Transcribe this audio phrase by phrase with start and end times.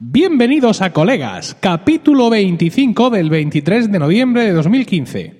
[0.00, 5.34] Bienvenidos a Colegas, capítulo 25 del 23 de noviembre de 2015.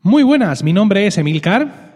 [0.00, 1.92] Muy buenas, mi nombre es Emilcar.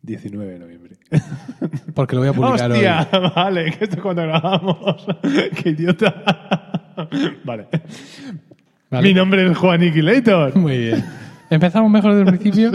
[0.00, 0.96] 19 de noviembre.
[1.94, 3.06] Porque lo voy a publicar ¡Hostia!
[3.36, 5.06] Vale, que esto es cuando grabamos.
[5.62, 6.94] ¡Qué idiota!
[7.44, 7.68] Vale.
[8.88, 9.08] Vale.
[9.08, 10.52] Mi nombre es Juan Iquilator.
[10.54, 10.58] hoy.
[10.62, 11.04] Muy bien.
[11.50, 12.72] ¿Empezamos mejor desde el principio?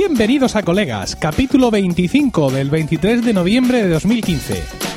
[0.00, 4.89] Bienvenidos a Colegas, capítulo 25 del 23 de noviembre de 2015.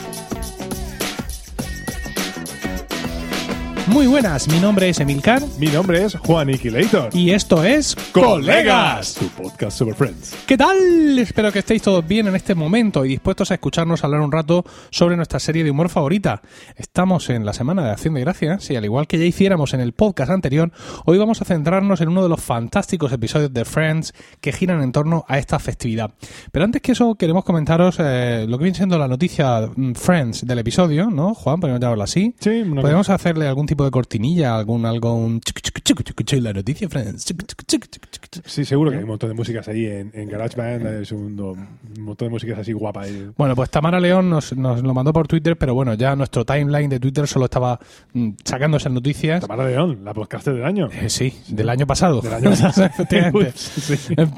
[3.93, 7.09] Muy buenas, mi nombre es Emilcar Mi nombre es Juan Iquilator.
[7.13, 9.13] y esto es Colegas.
[9.13, 10.35] Tu podcast sobre Friends.
[10.47, 11.19] ¿Qué tal?
[11.19, 14.65] Espero que estéis todos bien en este momento y dispuestos a escucharnos hablar un rato
[14.89, 16.41] sobre nuestra serie de humor favorita.
[16.75, 19.79] Estamos en la semana de Acción de Gracias y al igual que ya hiciéramos en
[19.79, 20.71] el podcast anterior,
[21.05, 24.91] hoy vamos a centrarnos en uno de los fantásticos episodios de Friends que giran en
[24.91, 26.09] torno a esta festividad.
[26.51, 30.47] Pero antes que eso, queremos comentaros eh, lo que viene siendo la noticia mm, Friends
[30.47, 31.35] del episodio, ¿no?
[31.35, 32.33] Juan, podemos llamarlo así.
[32.39, 35.41] Sí, una Podemos hacerle algún tipo de cortinilla, algún algo un
[36.41, 37.33] la noticia Friends.
[38.45, 41.01] Sí, seguro que hay un montón de músicas ahí en, en GarageBand.
[41.01, 43.07] Es un, un montón de músicas así guapas.
[43.07, 43.29] ahí.
[43.37, 46.89] Bueno, pues Tamara León nos, nos lo mandó por Twitter, pero bueno, ya nuestro timeline
[46.89, 47.79] de Twitter solo estaba
[48.13, 49.41] mm, sacando esas noticias.
[49.41, 50.89] Tamara León, la podcaster del año.
[50.91, 52.21] Eh, sí, del año pasado.
[52.21, 52.87] Del año pasado.
[52.87, 53.53] Efectivamente.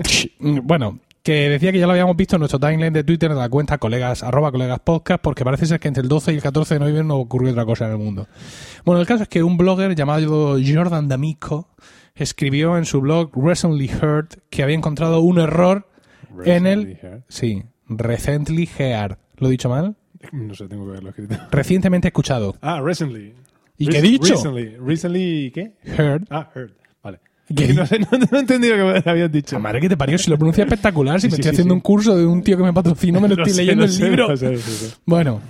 [0.06, 3.36] Sí, bueno, que decía que ya lo habíamos visto en nuestro timeline de Twitter de
[3.36, 6.44] la cuenta colegas, arroba colegas podcast, porque parece ser que entre el 12 y el
[6.44, 8.28] 14 de noviembre no ocurrió otra cosa en el mundo.
[8.86, 11.70] Bueno, el caso es que un blogger llamado Jordan D'Amico
[12.14, 15.90] escribió en su blog Recently Heard que había encontrado un error
[16.46, 17.00] en el...
[17.28, 19.18] Sí, Recently Heard.
[19.38, 19.96] ¿Lo he dicho mal?
[20.32, 21.38] No sé, tengo que verlo escrito.
[21.50, 22.56] Recientemente escuchado.
[22.62, 23.34] Ah, recently.
[23.80, 24.36] ¿Y qué he dicho?
[24.36, 24.78] Recently.
[24.78, 25.74] Recently, ¿qué?
[25.86, 26.28] Heard.
[26.30, 26.85] Ah, heard.
[27.48, 29.56] No sé, no, no he entendido lo que me habías dicho.
[29.56, 31.56] La madre que te parió, si lo pronuncia espectacular, si Sí, me sí, estoy sí,
[31.56, 33.82] haciendo un curso de un tío que me patrocinó, me lo, Lo estoy sé, leyendo
[33.82, 33.92] lo el
[34.38, 34.96] sé, libro.
[35.06, 35.42] Bueno,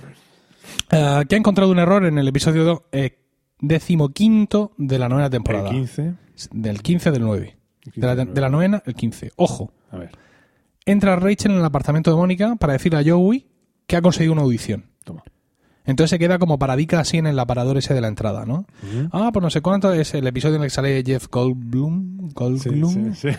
[0.90, 3.18] eh, que ha encontrado un error en el episodio eh,
[3.60, 5.70] decimoquinto de la novena temporada.
[5.70, 6.14] El 15.
[6.52, 7.56] Del 15 del 9.
[7.94, 9.32] De la, de la novena, el 15.
[9.36, 10.10] Ojo, A ver,
[10.84, 13.46] entra Rachel en el apartamento de Mónica para decirle a Joey
[13.86, 14.84] que ha conseguido una audición.
[15.86, 18.66] Entonces se queda como paradica así en el aparador ese de la entrada, ¿no?
[19.12, 22.28] Ah, pues no sé cuánto es el episodio en el que sale Jeff Goldblum.
[22.28, 23.14] Sí, Goldblum.
[23.14, 23.36] sí, sí.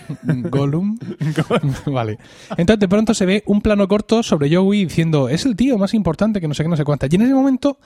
[0.50, 0.98] Gollum.
[1.86, 2.18] vale.
[2.58, 5.94] Entonces de pronto se ve un plano corto sobre Joey diciendo, es el tío más
[5.94, 7.08] importante que no sé qué, no sé cuánta.
[7.10, 7.80] Y en ese momento,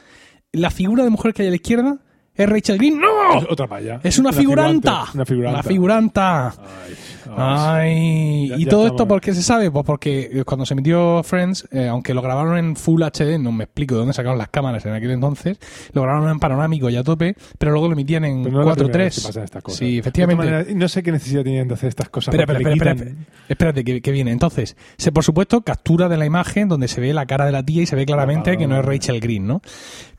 [0.51, 1.99] la figura de mujer que hay a la izquierda
[2.43, 2.99] es Rachel Green.
[2.99, 3.37] ¡No!
[3.49, 3.99] Otra palla.
[4.03, 5.05] Es una, figuranta.
[5.13, 5.59] Una figuranta.
[5.59, 6.47] Una figuranta.
[6.49, 6.53] Ay,
[6.87, 6.95] ay.
[7.37, 9.71] Ay, Ya- y ya todo esto ¿por qué se sabe?
[9.71, 13.51] Pues porque eh, cuando se emitió Friends, eh, aunque lo grabaron en Full HD, no
[13.53, 15.57] me explico de dónde sacaron las cámaras en aquel entonces,
[15.93, 18.67] lo grabaron en panorámico y a tope, pero luego lo emitían en Pero no es
[18.67, 19.27] la primera vez que 4.3.
[19.27, 19.79] pasan estas cosas.
[19.79, 20.43] Sí, efectivamente.
[20.45, 22.33] manera, no sé qué necesidad tenían de hacer estas cosas.
[22.33, 24.31] Espera, porque espera, espera, espera, espérate, que, que viene.
[24.31, 27.63] Entonces, se por supuesto captura de la imagen donde se ve la cara de la
[27.63, 29.61] tía y se ve claramente que no es Rachel Green, ¿no?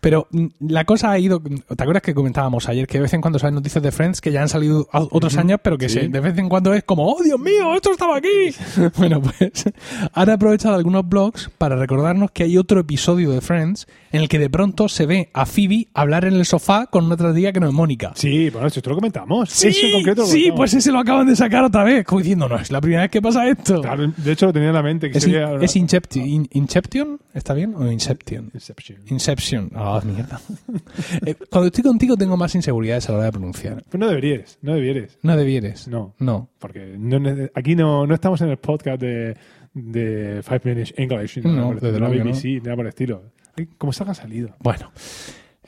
[0.02, 1.40] Pero mm, la cosa ha ido.
[1.40, 4.32] ¿Te acuerdas que comentábamos ayer que de vez en cuando salen noticias de Friends que
[4.32, 6.00] ya han salido otros años, pero que Sí.
[6.00, 8.28] se- de vez en cuando es como, ¡oh, Dios mío, esto estaba aquí!
[8.98, 9.64] bueno, pues
[10.12, 14.38] han aprovechado algunos blogs para recordarnos que hay otro episodio de Friends en el que
[14.40, 17.60] de pronto se ve a Phoebe hablar en el sofá con una otra tía que
[17.60, 18.10] no es Mónica.
[18.16, 19.50] Sí, bueno, esto lo comentamos.
[19.50, 20.56] Sí, Eso en concreto lo sí, comentamos.
[20.58, 23.10] pues ese lo acaban de sacar otra vez, como diciendo, no, es la primera vez
[23.12, 23.80] que pasa esto.
[23.80, 25.10] Claro, de hecho lo tenía en la mente.
[25.12, 27.74] Que Es, sería in- es Inception, in- Inception, ¿está bien?
[27.76, 28.50] ¿O Inception?
[28.52, 28.98] Inception.
[29.06, 29.70] Inception.
[29.96, 30.40] Ah, mierda.
[31.26, 33.84] Eh, Cuando estoy contigo tengo más inseguridades a la hora de pronunciar.
[33.88, 35.18] Pues no deberías, no debieres.
[35.22, 35.88] No debieres.
[35.88, 36.14] No.
[36.18, 36.48] No.
[36.58, 37.18] Porque no
[37.54, 39.36] aquí no, no estamos en el podcast de,
[39.74, 43.22] de Five Minutes English, No, el desde la BBC, nada por el estilo.
[43.56, 44.50] Ay, Como salga salido.
[44.60, 44.90] Bueno.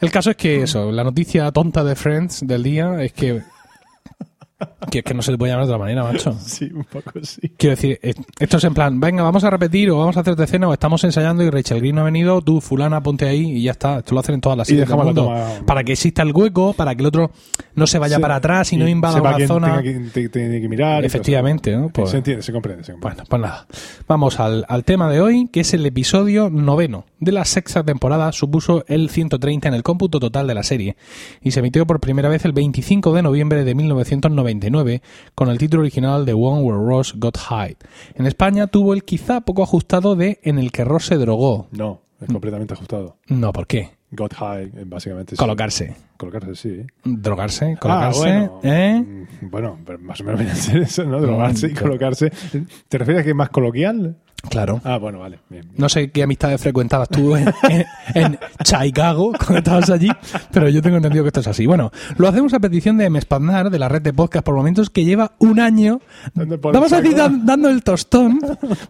[0.01, 3.43] El caso es que eso, la noticia tonta de Friends del día es que...
[4.91, 6.33] Que es que no se le puede llamar de otra manera, macho.
[6.45, 7.51] Sí, un poco sí.
[7.57, 10.41] Quiero decir, eh, esto es en plan, venga, vamos a repetir o vamos a hacer
[10.41, 13.63] escena o estamos ensayando y Rachel Green no ha venido, tú, fulana, ponte ahí y
[13.65, 13.99] ya está.
[13.99, 14.89] Esto lo hacen en todas las series
[15.67, 17.31] Para que exista el hueco, para que el otro
[17.75, 19.83] no se vaya para atrás y no invada una zona.
[19.83, 21.05] que- tiene que mirar.
[21.05, 21.89] Efectivamente, ¿no?
[21.89, 22.85] Pues- se entiende, se comprende.
[22.85, 23.23] Se comprende.
[23.23, 23.67] Bueno, pues nada.
[24.07, 28.31] Vamos al, al tema de hoy, que es el episodio noveno de la sexta temporada.
[28.33, 30.97] Supuso el 130 en el cómputo total de la serie
[31.43, 33.75] y se emitió por primera vez el 25 de noviembre de
[34.45, 35.03] 1999
[35.35, 37.77] con el título original de One Where Ross Got High.
[38.15, 41.69] En España tuvo el quizá poco ajustado de En el que Ross se drogó.
[41.73, 43.17] No, es completamente ajustado.
[43.29, 43.91] No, ¿por qué?
[44.11, 45.35] Got high, eh, básicamente.
[45.35, 45.37] sí.
[45.41, 45.97] Colocarse.
[46.17, 46.87] Colocarse, sí.
[47.05, 48.61] Drogarse, colocarse, Ah, bueno.
[48.63, 49.01] ¿eh?
[49.03, 51.21] Mm, Bueno, pero más o menos viene a ser eso, ¿no?
[51.21, 52.31] Drogarse y Mm, colocarse.
[52.89, 54.17] ¿Te refieres a que es más coloquial?
[54.51, 54.81] Claro.
[54.85, 55.39] Ah, bueno, vale.
[55.49, 55.75] Bien, bien.
[55.79, 60.09] No sé qué amistades frecuentabas tú en, en, en Chicago cuando estabas allí,
[60.53, 61.67] pero yo tengo entendido que esto es así.
[61.67, 65.05] Bueno, lo hacemos a petición de Mespaznar, de la red de podcast por momentos, que
[65.05, 66.01] lleva un año,
[66.35, 68.39] vamos a el decir, dan- dando el tostón,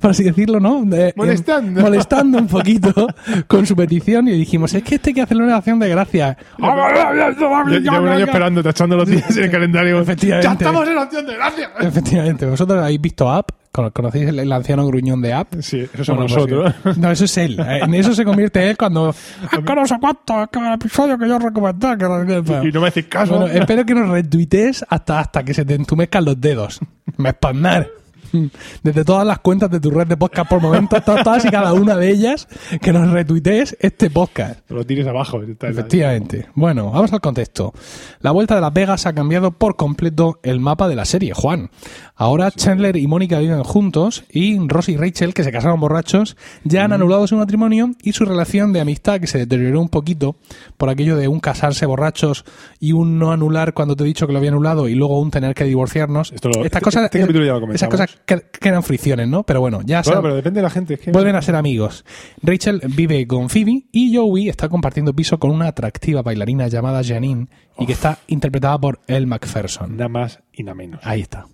[0.01, 0.83] por así decirlo, ¿no?
[0.85, 1.81] De- Molestando.
[1.81, 3.07] molestando un poquito
[3.47, 6.37] con su petición y dijimos, es que este hay que hacerle una acción de gracia.
[6.59, 10.01] Lle- Llevo un año esperando, tachando los días en el calendario.
[10.01, 10.47] Efectivamente.
[10.47, 11.71] ¡Ya estamos en la opción de gracia!
[11.81, 13.51] Efectivamente, vosotros habéis visto App,
[13.93, 15.55] ¿conocéis el, el anciano gruñón de App?
[15.61, 16.97] Sí, eso somos Bueno, nosotros.
[16.99, 17.59] No, eso es él.
[17.59, 19.11] Eh, En eso se convierte él cuando.
[19.53, 21.97] "Es que no sé cuánto, es que el episodio que yo recomendé.
[21.99, 22.69] Que qué".
[22.69, 23.37] Y no me hacéis caso.
[23.39, 26.81] Bueno, espero que nos retuitees hasta, hasta que se te entumezcan los dedos.
[27.17, 27.89] Me espandar.
[28.83, 31.73] Desde todas las cuentas de tu red de podcast por momentos, to- todas y cada
[31.73, 32.49] una de ellas,
[32.81, 34.61] que nos retuitees este podcast.
[34.71, 35.41] Lo tires abajo.
[35.43, 36.47] Efectivamente.
[36.55, 37.73] Bueno, vamos al contexto.
[38.21, 41.71] La vuelta de Las Vegas ha cambiado por completo el mapa de la serie, Juan.
[42.17, 46.85] Ahora Chandler y Mónica viven juntos y Ross y Rachel, que se casaron borrachos, ya
[46.85, 50.37] han anulado su matrimonio y su relación de amistad, que se deterioró un poquito
[50.77, 52.45] por aquello de un casarse borrachos
[52.79, 55.31] y un no anular cuando te he dicho que lo había anulado y luego un
[55.33, 56.31] tener que divorciarnos.
[56.33, 59.29] Esto lo- Estas este- cosas, este capítulo ya lo esas cosas que, que eran fricciones,
[59.29, 59.45] ¿no?
[59.45, 60.95] Pero bueno, ya Bueno, pero depende de la gente.
[60.95, 62.05] Es que Vuelven a ser amigos.
[62.43, 67.49] Rachel vive con Phoebe y Joey está compartiendo piso con una atractiva bailarina llamada Janine
[67.79, 69.97] y que está interpretada por Elle Macpherson.
[69.97, 71.01] Nada más y nada menos.
[71.03, 71.47] Ahí está.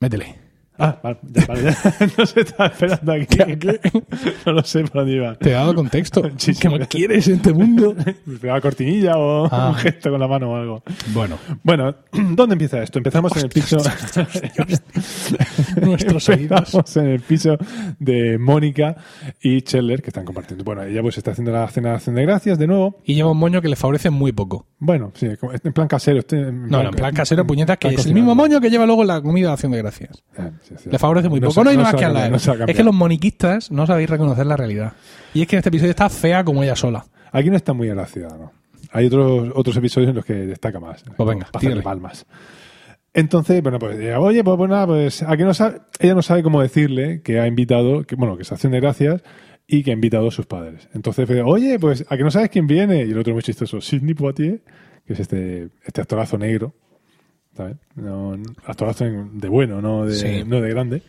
[0.00, 0.51] Métele.
[0.78, 1.76] Ah, vale, ya, vale, ya.
[2.18, 3.38] no se estaba esperando aquí.
[4.46, 5.34] no lo sé por dónde iba.
[5.36, 6.22] Te he dado contexto.
[6.38, 6.60] Sí, sí.
[6.60, 7.94] ¿Qué más quieres en este mundo?
[8.42, 9.68] ¿Una cortinilla o Ah.
[9.68, 10.82] un gesto con la mano o algo?
[11.12, 12.98] Bueno, Bueno, ¿dónde empieza esto?
[12.98, 13.76] Empezamos en el piso.
[15.80, 16.96] nuestros oídos.
[16.96, 17.56] En el piso
[17.98, 18.96] de Mónica
[19.40, 20.64] y Chandler, que están compartiendo.
[20.64, 23.00] Bueno, ella pues está haciendo la cena de acción de gracias de nuevo.
[23.04, 24.66] Y lleva un moño que le favorece muy poco.
[24.78, 26.22] Bueno, sí, en plan casero.
[26.32, 29.20] No, no, en plan casero, puñetas, que es el mismo moño que lleva luego la
[29.20, 30.22] comida de acción de gracias.
[30.36, 30.88] Ah, sí, sí.
[30.90, 31.60] Le favorece muy No poco.
[31.60, 32.40] se- No hay más se que a hablar.
[32.40, 34.92] se a es que los moniquistas no sabéis reconocer la realidad.
[35.34, 37.04] Y es que en este episodio está fea como ella sola.
[37.32, 38.52] Aquí no está muy agraciada, ¿no?
[38.92, 41.02] Hay otros, otros episodios en los que destaca más.
[41.16, 41.82] Pues venga, tírale.
[41.82, 42.26] palmas.
[43.14, 46.42] Entonces, bueno, pues ella, oye, pues, pues nada, pues aquí no sabe, ella no sabe
[46.42, 49.22] cómo decirle que ha invitado, que, bueno, que es acción de gracias
[49.66, 50.88] y que ha invitado a sus padres.
[50.94, 53.04] Entonces, pues, oye, pues aquí no sabes quién viene.
[53.04, 54.62] Y el otro muy chistoso, Sidney Poitier,
[55.06, 56.74] que es este, este actorazo negro,
[57.56, 57.76] ¿sabes?
[57.96, 60.44] No, actorazo en- de bueno, no de, Sí.
[60.46, 61.02] no de grande.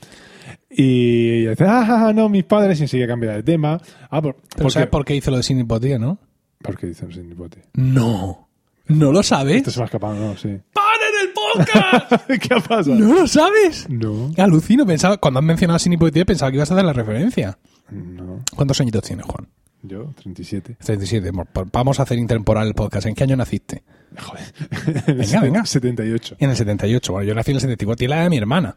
[0.70, 3.80] Y ella dice, ah, no, mis padres, y enseguida cambia de tema.
[4.10, 6.18] Ah, por, Pero porque- ¿sabes por qué hizo lo de Sidney Poitier, no?
[6.62, 7.66] ¿Por qué dicen Sidney Poitier?
[7.76, 8.48] No.
[8.88, 9.58] ¿No lo sabes?
[9.58, 10.50] Esto se me ha escapado, no, sí.
[10.74, 12.28] ¡Paren el podcast!
[12.42, 12.96] ¿Qué ha pasado?
[12.96, 13.88] ¿No lo sabes?
[13.90, 16.94] No, Alucino, pensaba, cuando has mencionado a Sidney Poitier pensaba que ibas a hacer la
[16.94, 17.58] referencia.
[17.92, 18.42] no.
[18.56, 19.48] ¿Cuántos añitos tienes, Juan?
[19.84, 20.78] Yo, 37.
[20.84, 21.32] 37.
[21.32, 23.06] Mo- pa- Vamos a hacer intemporal el podcast.
[23.06, 23.84] ¿En qué año naciste?
[24.20, 25.16] Joder.
[25.18, 25.66] Venga, venga.
[25.66, 26.36] 78.
[26.40, 27.14] En el 78.
[27.14, 27.98] Bueno, yo nací en el 74.
[27.98, 28.76] Tiene la de mi hermana.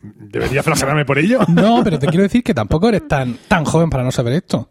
[0.00, 1.40] ¿Debería flagelarme por ello?
[1.48, 4.68] No, pero te quiero decir que tampoco eres tan, tan joven para no saber esto.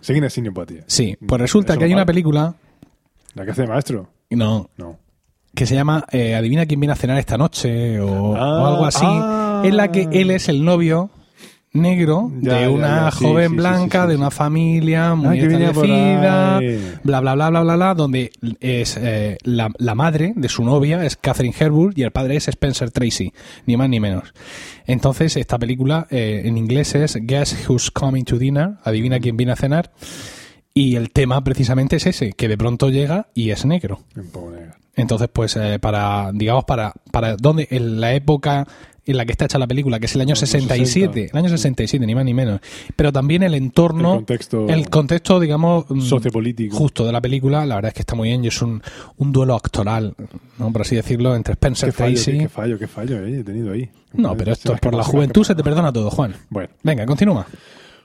[0.00, 0.84] Es Sidney Poitier.
[0.86, 2.54] Sí, pues resulta Eso que hay una película,
[3.34, 4.08] ¿La que hace de maestro?
[4.30, 4.98] no, No.
[5.54, 8.84] que se llama eh, Adivina quién viene a cenar esta noche o, Ah, o algo
[8.86, 9.62] así, ah.
[9.64, 11.10] en la que él es el novio
[11.72, 15.42] negro Ya, de una ya, sí, joven sí, blanca, sí, de una familia muy Ah,
[15.44, 16.60] por establecida,
[17.04, 18.30] bla, bla, bla, bla, bla, bla, donde
[18.60, 22.48] es eh, la, la madre de su novia es Catherine Hepburn y el padre es
[22.48, 23.32] Spencer Tracy,
[23.66, 24.32] ni más ni menos.
[24.86, 29.52] Entonces, esta película eh, en inglés es Guess Who's Coming to Dinner, adivina quién viene
[29.52, 29.92] a cenar,
[30.72, 34.00] y el tema precisamente es ese, que de pronto llega y es negro.
[34.96, 38.66] Entonces, pues eh, para, digamos, para, para donde en la época
[39.10, 41.38] en la que está hecha la película, que es el año Los 67, 60.
[41.38, 42.60] el año 67, ni más ni menos.
[42.96, 46.76] Pero también el entorno, El contexto- el contexto, digamos, mm, Sociopolítico.
[46.76, 48.82] justo de la película, la verdad es que está muy bien y es un,
[49.16, 50.14] un duelo actoral,
[50.58, 50.72] ¿no?
[50.72, 52.32] por así decirlo, entre Spencer Tracy.
[52.32, 53.88] qué, qué fallo, qué fallo eh, he tenido ahí.
[54.12, 56.34] No, pero esto es por la juventud, se te perdona todo, Juan.
[56.50, 56.68] Bueno.
[56.82, 57.46] Venga, continúa.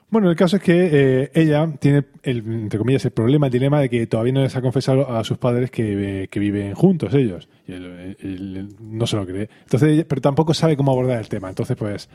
[0.09, 3.79] Bueno, el caso es que eh, ella tiene, el, entre comillas, el problema, el dilema
[3.79, 7.13] de que todavía no les ha confesado a sus padres que, eh, que viven juntos
[7.13, 7.49] ellos.
[7.67, 9.49] Y él, no se lo cree.
[9.63, 11.49] Entonces, pero tampoco sabe cómo abordar el tema.
[11.49, 12.09] Entonces, pues,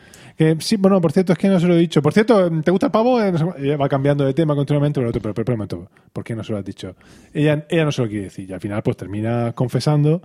[0.61, 2.02] sí, bueno, por cierto, es que no se lo he dicho.
[2.02, 3.21] Por cierto, ¿te gusta el pavo?
[3.21, 6.52] Eh, ella va cambiando de tema continuamente, pero, pero, pero, pero ¿por qué no se
[6.52, 6.95] lo has dicho?
[7.33, 8.49] Ella, ella no se lo quiere decir.
[8.49, 10.23] Y al final, pues, termina confesando.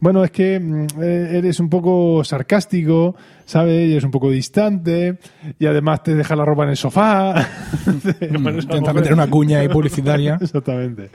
[0.00, 3.14] Bueno, es que mm, eh, eres un poco sarcástico,
[3.44, 3.88] ¿sabes?
[3.88, 5.18] Y eres un poco distante,
[5.58, 7.34] y además te deja la ropa en el sofá.
[8.20, 10.38] Intenta meter una cuña ahí publicitaria.
[10.40, 11.10] Exactamente.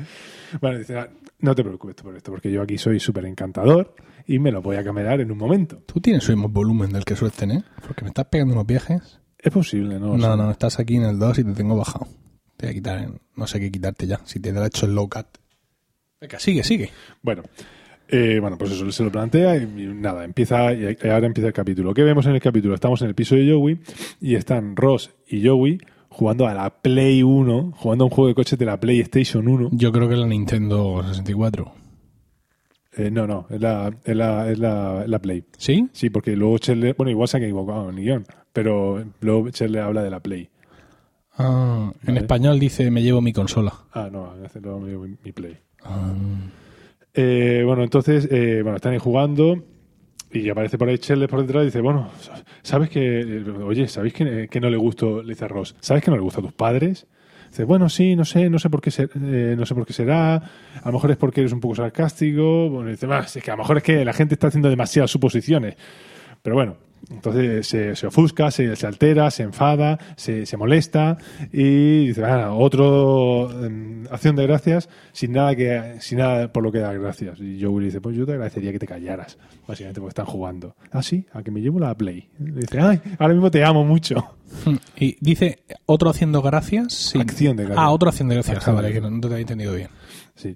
[0.61, 3.95] Bueno, dice, "Ah, no te preocupes por esto, porque yo aquí soy súper encantador
[4.27, 5.77] y me lo voy a camelar en un momento.
[5.85, 9.19] Tú tienes el mismo volumen del que sueles tener, porque me estás pegando unos viajes.
[9.37, 10.17] Es posible, ¿no?
[10.17, 12.07] No, no, estás aquí en el 2 y te tengo bajado.
[12.57, 14.95] Te voy a quitar, en- no sé qué quitarte ya, si te he hecho el
[14.95, 15.25] low cut.
[16.21, 16.89] Venga, sigue, sigue.
[17.21, 17.43] Bueno,
[18.07, 21.53] Eh, bueno, pues eso se lo plantea y, y nada, empieza y ahora empieza el
[21.53, 21.93] capítulo.
[21.93, 22.75] ¿Qué vemos en el capítulo?
[22.75, 23.79] Estamos en el piso de Joey
[24.21, 28.35] y están Ross y Joey jugando a la Play 1, jugando a un juego de
[28.35, 29.69] coches de la PlayStation 1.
[29.73, 31.71] Yo creo que es la Nintendo 64.
[32.97, 35.43] Eh, no, no, es la, es la, es la, es la Play.
[35.57, 35.89] ¿Sí?
[35.91, 39.81] Sí, porque luego Cherle, bueno, igual se han equivocado en el guion, pero luego Cherle
[39.81, 40.49] habla de la Play.
[41.37, 43.73] Ah, en español dice me llevo mi consola.
[43.91, 45.57] Ah, no, hace luego mi, mi Play.
[45.83, 46.13] Ah,
[47.15, 49.63] Eh, bueno, entonces, eh, bueno, están ahí jugando
[50.31, 52.09] y aparece por ahí Cherle por detrás y dice, bueno,
[52.61, 56.23] ¿sabes que, oye, ¿sabéis que, no le gustó, le dice Ross, ¿sabes que no le
[56.23, 57.07] gusta a tus padres?
[57.49, 59.93] Dice, bueno, sí, no sé, no sé por qué ser- eh, no sé por qué
[59.93, 60.41] será, a
[60.85, 63.59] lo mejor es porque eres un poco sarcástico, bueno, dice, "Bah, es que a lo
[63.59, 65.77] mejor es que la gente está haciendo demasiadas suposiciones.
[66.41, 66.75] Pero bueno,
[67.09, 71.17] entonces se, se ofusca, se, se altera, se enfada, se, se molesta
[71.51, 76.71] y dice, "Ah, otro em, acción de gracias sin nada que sin nada por lo
[76.71, 77.39] que dar gracias.
[77.39, 80.75] Y Joey le dice, pues yo te agradecería que te callaras, básicamente porque están jugando.
[80.91, 82.29] Ah, sí, a que me llevo la Play.
[82.39, 84.15] Le dice, ay, ahora mismo te amo mucho.
[84.97, 86.93] Y dice otro haciendo gracias.
[86.93, 87.19] Sí.
[87.19, 87.83] Acción de gracias.
[87.85, 88.57] Ah, otro haciendo gracias.
[88.57, 89.89] Acción Ah, de vale, que no, no te había entendido bien.
[90.35, 90.55] Sí.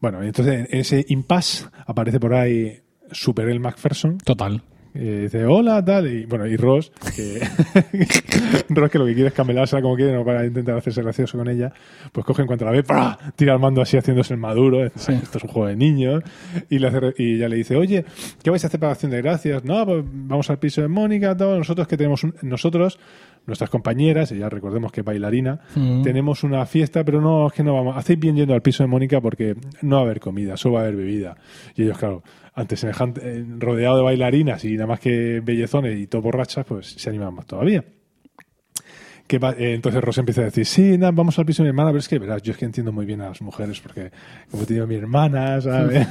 [0.00, 4.62] Bueno, y entonces en ese impasse aparece por ahí Super El McPherson Total.
[4.96, 6.06] Eh, dice, hola, tal.
[6.06, 7.40] Y bueno, y Ross, que
[8.68, 11.48] Ross que lo que quiere es camelársela como quiere, no para intentar hacerse gracioso con
[11.48, 11.72] ella,
[12.12, 13.18] pues coge en cuanto la ve, ¡pra!
[13.36, 14.84] tira el mando así haciéndose el maduro.
[14.84, 16.22] Dice, "Ay, Esto es un juego de niños.
[16.70, 18.04] Y, le hace y ella le dice, oye,
[18.42, 19.64] ¿qué vais a hacer para la acción de gracias?
[19.64, 21.58] No, pues vamos al piso de Mónica, todo.
[21.58, 22.98] Nosotros que tenemos, un- nosotros,
[23.46, 26.02] nuestras compañeras, ella recordemos que es bailarina, Mm.
[26.02, 27.96] tenemos una fiesta, pero no, es que no vamos.
[27.96, 30.80] Hacéis bien yendo al piso de Mónica porque no va a haber comida, solo va
[30.80, 31.36] a haber bebida.
[31.74, 32.22] Y ellos, claro,
[32.54, 36.86] ante semejante, eh, rodeado de bailarinas y nada más que bellezones y todo borrachas, pues
[36.86, 37.84] se animan más todavía.
[39.26, 41.70] Que va- eh, entonces Rosa empieza a decir, sí, nada, vamos al piso de mi
[41.70, 44.10] hermana, pero es que verás, yo es que entiendo muy bien a las mujeres porque
[44.50, 46.06] como he tenido a mi hermana, ¿sabes?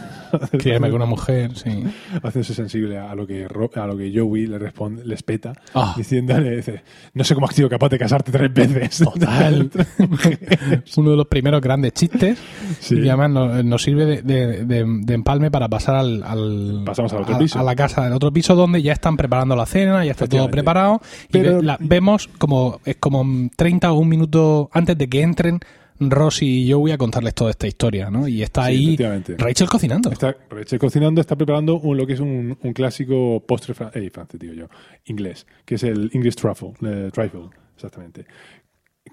[0.57, 1.83] Criarme con una mujer, sí.
[2.23, 5.93] Haciéndose sensible a lo que Ro- a lo que Joey le responde, le espeta, Ah.
[5.95, 6.81] diciéndole, dice,
[7.13, 8.97] no sé cómo has sido capaz de casarte tres veces.
[8.97, 9.69] Total.
[10.97, 12.39] Uno de los primeros grandes chistes.
[12.79, 12.95] Sí.
[12.99, 17.13] Y además nos, nos sirve de, de- de- de empalme para pasar al, al- Pasamos
[17.13, 17.59] al otro a- piso.
[17.59, 20.49] a la casa del otro piso donde ya están preparando la cena, ya está todo
[20.49, 20.99] preparado.
[21.29, 25.21] Y Pero- ve- la- vemos como, es como 30 o un minuto antes de que
[25.21, 25.59] entren
[25.99, 28.27] Ross y Joey a contarles toda esta historia, ¿no?
[28.27, 29.35] Y está Sí, ahí.
[29.37, 30.09] Rachel cocinando.
[30.11, 34.09] Está Rachel cocinando, está preparando un- lo que es un, un clásico postre fran- eh,
[34.09, 34.67] francés, digo yo,
[35.05, 38.25] inglés, que es el English truffle, eh, trifle, exactamente.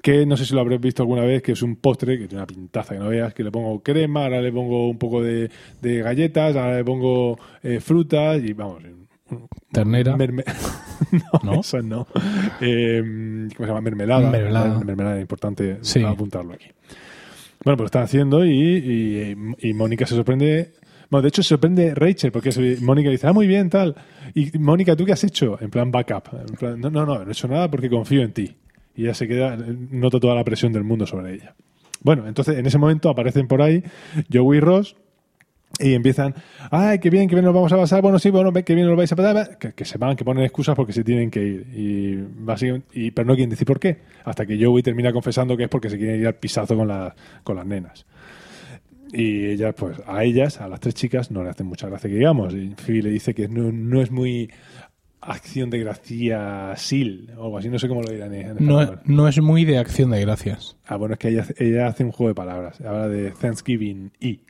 [0.03, 2.43] Que no sé si lo habréis visto alguna vez, que es un postre que tiene
[2.43, 5.51] una pintaza que no veas, que le pongo crema, ahora le pongo un poco de,
[5.83, 8.83] de galletas, ahora le pongo eh, frutas y vamos.
[9.73, 10.17] Ternera.
[10.17, 10.45] merme-
[11.43, 11.61] no, ¿No?
[11.61, 12.07] eso no.
[12.61, 13.81] Eh, ¿Cómo se llama?
[13.81, 14.31] Mermelada.
[14.31, 14.75] Mermelada.
[14.77, 16.03] Mer- Mermelada, importante Sí.
[16.03, 16.67] apuntarlo aquí.
[17.65, 19.37] Bueno, pues lo están haciendo y, y-
[19.69, 20.73] y Mónica se sorprende.
[21.11, 23.97] Bueno, de hecho se sorprende Rachel porque Mónica dice, ah, muy bien, tal.
[24.35, 25.59] Y Mónica, ¿tú qué has hecho?
[25.61, 26.29] En plan backup.
[26.49, 28.57] En plan, no, no, no, no he hecho nada porque confío en ti.
[28.95, 31.55] Y ella se queda, nota toda la presión del mundo sobre ella.
[32.03, 33.83] Bueno, entonces en ese momento aparecen por ahí
[34.33, 34.97] Joey y Ross
[35.81, 36.35] y empiezan,
[36.71, 38.97] ay, qué bien, qué bien nos vamos a pasar, bueno, sí, bueno, qué bien nos
[38.97, 41.67] vais a pasar, que, que se van, que ponen excusas porque se tienen que ir.
[41.75, 45.65] Y básicamente, y, pero no quieren decir por qué, hasta que Joey termina confesando que
[45.65, 48.05] es porque se quieren ir al pisazo con, la- con las nenas.
[49.13, 52.17] Y ellas, pues, a ellas, a las tres chicas, no le hacen mucha gracia que
[52.17, 52.55] digamos.
[52.55, 54.49] Y Phoebe le dice que no, no es muy
[55.23, 59.01] acción de gracia sil o algo así, no sé cómo lo dirán en No, español.
[59.05, 60.77] no es muy de acción de gracias.
[60.87, 62.81] Ah, bueno, es que ella, ella hace un juego de palabras.
[62.81, 64.41] Habla de Thanksgiving y.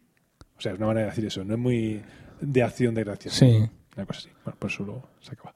[0.60, 1.42] O sea, es una manera de decir eso.
[1.42, 2.02] No es muy
[2.42, 3.32] de acción de gracias.
[3.32, 3.46] Sí.
[3.96, 4.28] Una cosa así.
[4.44, 5.54] Bueno, por eso luego se acaba.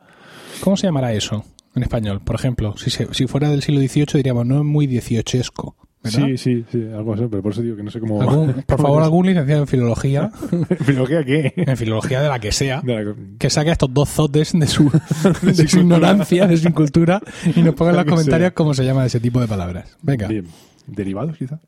[0.63, 1.45] ¿Cómo se llamará eso
[1.75, 2.23] en español?
[2.25, 5.77] Por ejemplo, si, se- si fuera del siglo XVIII diríamos, no es muy dieciochesco.
[6.03, 6.27] ¿verdad?
[6.27, 7.25] Sí, sí, sí, algo así.
[7.31, 8.19] Pero por eso digo que no sé cómo.
[8.67, 10.31] Por favor, algún licenciado en filología,
[10.87, 11.53] ¿Pero qué?
[11.55, 14.91] en filología de la que sea, la- que saque a estos dos zotes de su,
[15.43, 17.21] de su ignorancia, de su incultura,
[17.55, 18.55] y nos ponga en los comentarios sea.
[18.55, 19.97] cómo se llama ese tipo de palabras.
[20.03, 20.29] Venga.
[20.29, 20.47] Bien.
[20.87, 21.59] ¿Derivados, quizá?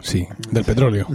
[0.00, 1.06] Sí, del petróleo.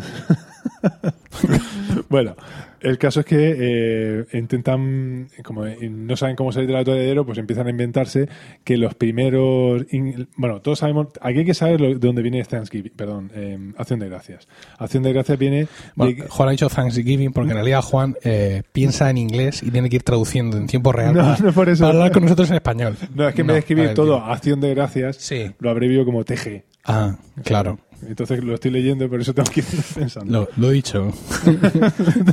[2.10, 2.36] Bueno,
[2.82, 7.68] el caso es que eh, intentan, como no saben cómo salir del atolladero, pues empiezan
[7.68, 8.28] a inventarse
[8.64, 9.86] que los primeros.
[9.92, 11.08] in- bueno, todos sabemos.
[11.22, 14.48] Aquí hay que saber lo- de dónde viene Thanksgiving, perdón, eh, Acción de Gracias.
[14.78, 15.68] Acción de Gracias viene.
[15.96, 19.90] Bueno, Juan ha dicho Thanksgiving porque en realidad Juan eh, piensa en inglés y tiene
[19.90, 21.84] que ir traduciendo en tiempo real No, para, no por eso.
[21.86, 22.96] para hablar con nosotros en español.
[23.14, 24.18] no, es que en vez de a escribir ver, todo.
[24.18, 25.52] Acción de Gracias, Sí.
[25.60, 26.64] lo abrevio como TG.
[26.88, 27.80] Ah, claro.
[28.08, 30.32] Entonces lo estoy leyendo, por eso tengo que ir pensando.
[30.42, 31.12] Lo, lo he dicho.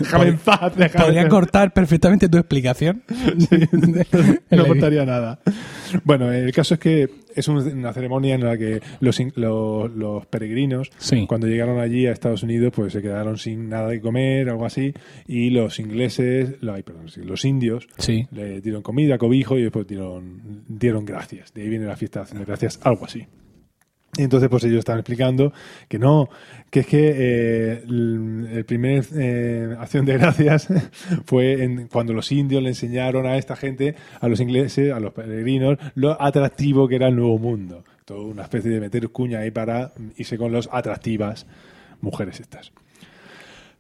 [0.00, 3.02] déjame en paz, déjame Podría cortar perfectamente tu explicación.
[4.50, 5.40] no contaría nada.
[6.04, 9.90] Bueno, el caso es que es un- una ceremonia en la que los, in- los,
[9.94, 11.26] los peregrinos, Sí.
[11.26, 14.92] cuando llegaron allí a Estados Unidos, pues se quedaron sin nada de comer, algo así,
[15.26, 18.26] y los ingleses, perdón, los indios, Sí.
[18.32, 21.52] le dieron comida, cobijo y después dieron, dieron gracias.
[21.54, 23.26] De ahí viene la fiesta de gracias, algo así.
[24.14, 25.54] Y entonces, pues ellos están explicando
[25.88, 26.28] que no,
[26.68, 30.68] que es que eh, el, primer eh, acción de gracias
[31.24, 35.14] fue en, cuando los indios le enseñaron a esta gente, a los ingleses, a los
[35.14, 37.84] peregrinos, lo atractivo que era el nuevo mundo.
[38.04, 41.46] Todo una especie de meter cuña ahí para irse con los atractivas
[42.02, 42.70] mujeres estas.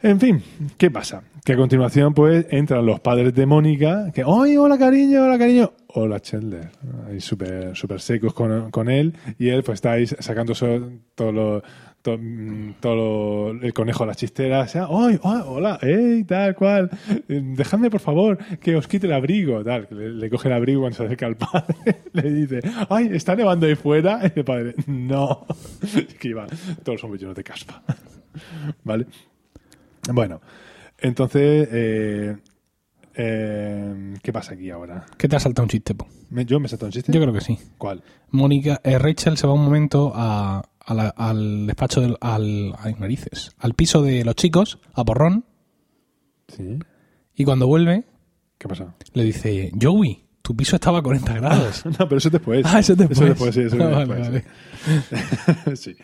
[0.02, 0.42] En fin,
[0.78, 1.22] ¿qué pasa?
[1.44, 5.72] Que a continuación, pues, entran los padres de Mónica, que, ¡ay, hola cariño, hola cariño!
[5.94, 6.70] Hola Chandler.
[7.08, 11.30] Ahí súper súper secos con, con él, y él, pues, está ahí sacando so- todo
[11.32, 11.62] lo,
[12.02, 14.74] to- mm, todo el conejo a las chisteras.
[14.74, 15.78] ¡ay, ay, hola!
[15.82, 16.90] ¡ey, tal cual!
[17.28, 19.86] Dejadme, por favor, que os quite el abrigo, tal.
[19.90, 21.74] Le, le coge el abrigo cuando se acerca al padre,
[22.12, 24.20] le dice, ¡ay, está nevando ahí fuera!
[24.34, 25.46] Y el padre, ¡no!
[25.82, 26.48] Es que iban
[26.82, 27.82] todos los hombres llenos de caspa.
[28.84, 29.06] ¿Vale?
[30.10, 30.40] Bueno,
[30.98, 32.36] entonces, eh,
[33.14, 35.06] eh, ¿qué pasa aquí ahora?
[35.16, 36.06] ¿Qué te ha saltado un chiste, po?
[36.30, 37.12] ¿Me- ¿Yo me salto un chiste?
[37.12, 37.58] Yo creo que sí.
[37.78, 38.02] ¿Cuál?
[38.30, 42.94] Mónica, eh, Rachel se va un momento a, a la- al despacho del, al, ay,
[42.98, 45.44] narices, al piso de los chicos, a porrón,
[46.48, 46.78] ¿Sí?
[47.34, 48.04] y cuando vuelve
[48.58, 48.94] ¿Qué pasa?
[49.14, 51.84] le dice, Joey, tu piso estaba a 40 grados.
[51.98, 52.64] No, pero eso es después.
[52.66, 53.18] ah, eso es después.
[53.20, 54.44] Eso es después, sí, eso es Ah, vale, después,
[55.66, 55.76] vale.
[55.76, 55.96] sí.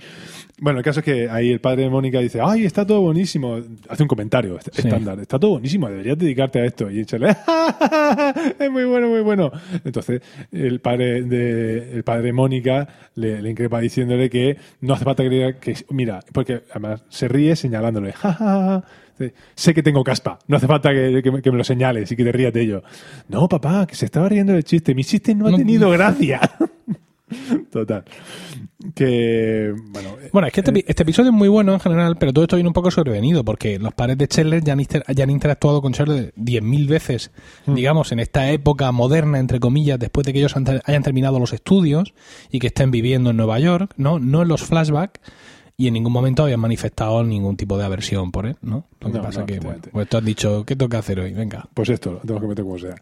[0.61, 3.61] Bueno, el caso es que ahí el padre de Mónica dice, ay, está todo buenísimo.
[3.89, 4.89] Hace un comentario est- Sí.
[4.89, 5.19] estándar.
[5.21, 6.91] Está todo buenísimo, deberías dedicarte a esto.
[6.91, 7.29] Y échale,
[8.59, 9.53] es muy bueno, muy bueno.
[9.85, 15.05] Entonces, el padre de, el padre de Mónica le, le increpa diciéndole que no hace
[15.05, 18.85] falta que, que, mira, porque además se ríe señalándole, "Ja, ja, ja".
[18.85, 18.85] Dice,
[19.55, 22.17] Sé que tengo caspa, no hace falta que, que me, que me lo señales y
[22.17, 22.83] que te rías de ello.
[23.29, 24.95] No, papá, que se estaba riendo del chiste.
[24.95, 26.41] Mi chiste no ha No- tenido gracia.
[27.71, 28.05] Total.
[28.95, 32.17] Que, bueno, eh, Bueno, es que este, epi- este episodio es muy bueno en general,
[32.19, 34.81] pero todo esto viene un poco sobrevenido, porque los padres de Chandler ya han,
[35.15, 37.31] ya han interactuado con Chandler 10.000 veces,
[37.67, 37.75] Hmm.
[37.75, 41.53] digamos, en esta época moderna, entre comillas, después de que ellos han hayan terminado los
[41.53, 42.15] estudios
[42.51, 44.19] y que estén viviendo en Nueva York, ¿no?
[44.21, 45.21] No en los flashbacks,
[45.81, 48.85] y en ningún momento habían manifestado ningún tipo de aversión por él, ¿no?
[49.01, 51.33] Lo que No, pasa no, que, bueno, pues tú has dicho, ¿qué toca hacer hoy?
[51.33, 51.69] Venga.
[51.73, 52.97] Pues esto, lo tengo que meter como sea.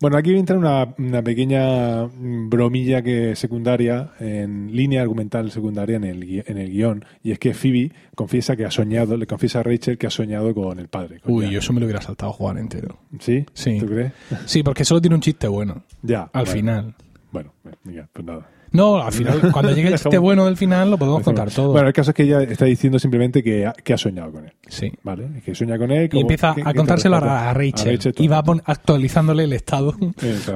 [0.00, 6.42] Bueno, aquí entra una, una pequeña bromilla que secundaria, en línea argumental secundaria en el,
[6.44, 9.96] en el guion, y es que Phoebe confiesa que ha soñado, le confiesa a Rachel
[9.96, 11.20] que ha soñado con el padre.
[11.20, 12.98] con Uy, yo eso me lo hubiera saltado Juan entero.
[13.20, 13.46] ¿Sí?
[13.54, 13.78] Sí.
[13.78, 14.12] ¿Tú crees?
[14.46, 16.22] Sí, porque solo tiene un chiste bueno, Ya.
[16.32, 16.50] al bueno.
[16.52, 16.94] final.
[17.30, 17.52] Bueno,
[17.84, 18.50] mira, pues nada.
[18.76, 21.72] No, al final, cuando llegue el chiste bueno del final, lo podemos contar todo.
[21.72, 24.44] Bueno, el caso es que ella está diciendo simplemente que ha, que ha soñado con
[24.44, 24.52] él.
[24.68, 24.92] Sí.
[25.02, 25.40] ¿Vale?
[25.44, 26.08] Que sueña con él.
[26.12, 27.98] Y empieza a contárselo a, a Rachel.
[28.18, 29.94] y va actualizándole el estado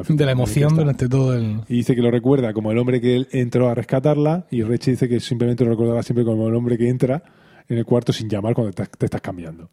[0.09, 1.63] de la emoción durante todo el...
[1.69, 4.95] Y dice que lo recuerda como el hombre que él entró a rescatarla y Rachel
[4.95, 7.23] dice que simplemente lo recordará siempre como el hombre que entra
[7.69, 9.71] en el cuarto sin llamar cuando te, te estás cambiando.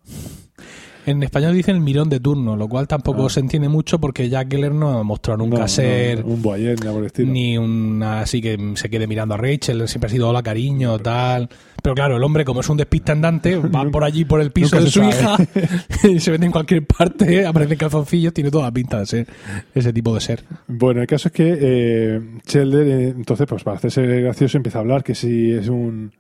[1.08, 3.30] En español dicen el mirón de turno, lo cual tampoco Ah.
[3.30, 6.78] se entiende mucho porque Jack Geller no ha mostrado nunca No, no, ser un boyer,
[6.82, 7.32] nada por el estilo.
[7.32, 11.50] ni una así que se quede mirando a Rachel, siempre ha sido hola cariño, tal.
[11.82, 14.80] Pero claro, el hombre como es un despiste andante, va por allí por el piso
[14.80, 15.10] de su sabe.
[15.10, 15.38] hija
[16.10, 19.28] y se mete en cualquier parte, aparece calzoncillos, tiene toda la pinta de ser
[19.74, 20.44] ese tipo de ser.
[20.68, 24.82] Bueno, el caso es que eh, Chelder, eh, entonces, pues para hacerse gracioso, empieza a
[24.82, 26.12] hablar que si es un.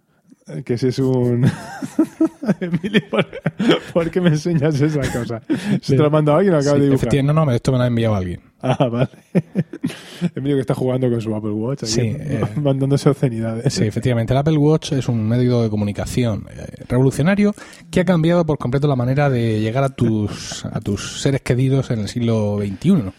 [0.63, 1.45] Que si es un.
[2.61, 3.27] Emilio, ¿por,
[3.93, 5.41] por qué me enseñas esa cosa?
[5.81, 7.23] ¿Se te lo mandado alguien o acabas Sí, de dibujar?
[7.25, 8.39] no, no, esto me lo ha enviado alguien.
[8.61, 9.09] Ah, vale.
[10.35, 12.41] Emilio que está jugando con su Apple Watch, Sí, eh.
[12.55, 13.73] mandándose obscenidades.
[13.73, 14.33] Sí, efectivamente.
[14.33, 17.53] El Apple Watch es un medio de comunicación eh, revolucionario
[17.91, 21.91] que ha cambiado por completo la manera de llegar a tus, a tus seres queridos
[21.91, 23.11] en el siglo XXI.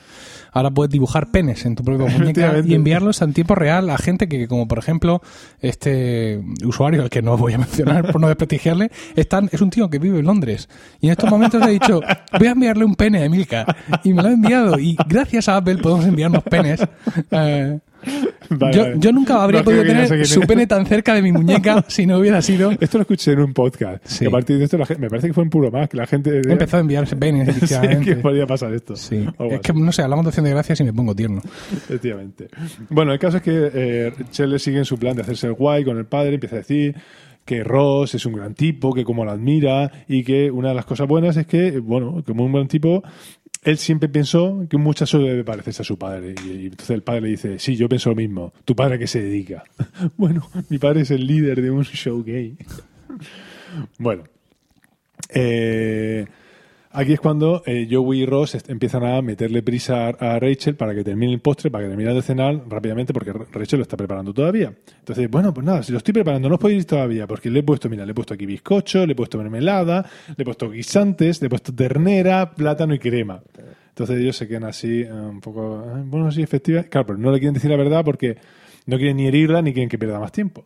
[0.53, 4.29] Ahora puedes dibujar penes en tu propia muñeca y enviarlos en tiempo real a gente
[4.29, 5.23] que, como por ejemplo,
[5.61, 9.89] este usuario, al que no voy a mencionar por no desprestigiarle, están, es un tío
[9.91, 10.69] que vive en Londres.
[11.01, 12.01] Y en estos momentos he dicho,
[12.39, 13.67] voy a enviarle un pene a Emilka.
[14.05, 14.79] Y me lo ha enviado.
[14.79, 16.81] Y gracias a Apple podemos enviarnos penes.
[17.31, 17.79] Eh,
[18.51, 18.95] Vale, yo, vale.
[18.99, 22.19] yo nunca habría No, podido tener su pene tan cerca de mi muñeca si no
[22.19, 22.71] hubiera sido.
[22.81, 24.05] Esto lo escuché en un podcast.
[24.07, 24.21] Sí.
[24.21, 25.97] Que a partir de esto, la gente, me parece que fue en puro más, que
[25.97, 26.41] la gente.
[26.49, 28.17] Empezó a enviarse penes, Sí, que efectivamente.
[28.17, 28.97] podría pasar esto.
[28.97, 29.27] Sí.
[29.51, 31.43] Es que, no sé, hablamos de acción de gracias y me pongo tierno.
[31.73, 32.49] efectivamente.
[32.89, 35.85] Bueno, el caso es que eh, Chandler sigue en su plan de hacerse el guay
[35.85, 36.95] con el padre, empieza a decir
[37.45, 40.85] que Ross es un gran tipo, que como lo admira y que una de las
[40.85, 43.03] cosas buenas es que, bueno, como un buen tipo,
[43.62, 46.35] él siempre pensó que un muchacho debe parecerse a su padre.
[46.44, 48.53] Y, entonces el padre le dice, sí, yo pienso lo mismo.
[48.64, 49.64] ¿Tu padre a qué se dedica?
[50.16, 52.57] bueno, mi padre es el líder de un show gay.
[53.99, 54.25] bueno.
[55.31, 56.27] Eh,
[57.01, 61.05] aquí es cuando eh, Joey y Ross empiezan a meterle prisa a, Rachel para que
[61.05, 64.73] termine el postre, para que termine de cenar rápidamente, porque Rachel lo está preparando todavía.
[64.99, 67.61] Entonces, bueno, pues nada, si lo estoy preparando, no os podéis ir todavía, porque le
[67.61, 70.05] he puesto, mira, le he puesto aquí bizcocho, le he puesto mermelada,
[70.37, 73.43] le he puesto guisantes, le he puesto ternera, plátano y crema.
[73.91, 76.83] Entonces ellos se quedan así, eh, un poco, eh, bueno, sí, efectiva.
[76.85, 78.37] Claro, pero no le quieren decir la verdad porque
[78.87, 80.65] no quieren ni herirla ni quieren que pierda más tiempo.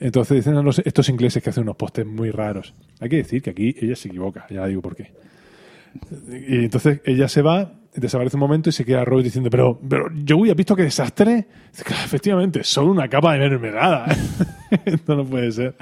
[0.00, 2.74] Entonces dicen a los- estos ingleses que hacen unos postes muy raros.
[3.00, 5.10] Hay que decir que aquí ella se equivoca, ya digo por qué.
[6.48, 10.06] Y entonces ella se va, desaparece un momento y se queda Rose diciendo, pero, pero
[10.28, 11.46] Joey, ¿has visto qué desastre?
[11.70, 14.06] Dice, "Claro, efectivamente, solo una capa de mermelada.
[14.84, 15.74] Esto no puede ser.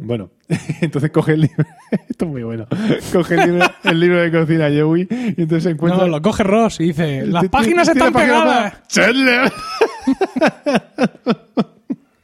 [0.00, 0.30] Bueno,
[0.80, 1.64] entonces coge el libro,
[2.08, 2.68] esto es muy bueno,
[3.12, 6.02] coge el libro, el libro de cocina Joey y entonces se encuentra...
[6.04, 8.86] No, lo coge Ross y dice, las páginas están pegadas.
[8.86, 9.50] ¡Chandler!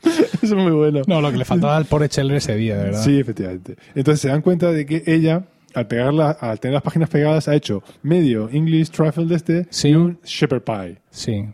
[0.04, 1.02] Eso es muy bueno.
[1.06, 3.02] No, lo que le faltaba al pobre Chandler ese día, de verdad.
[3.02, 3.76] Sí, efectivamente.
[3.94, 7.54] Entonces se dan cuenta de que ella, al pegarla, al tener las páginas pegadas, ha
[7.54, 9.88] hecho medio English trifle de este Sí.
[9.88, 11.44] y un shepherd pie, Sí,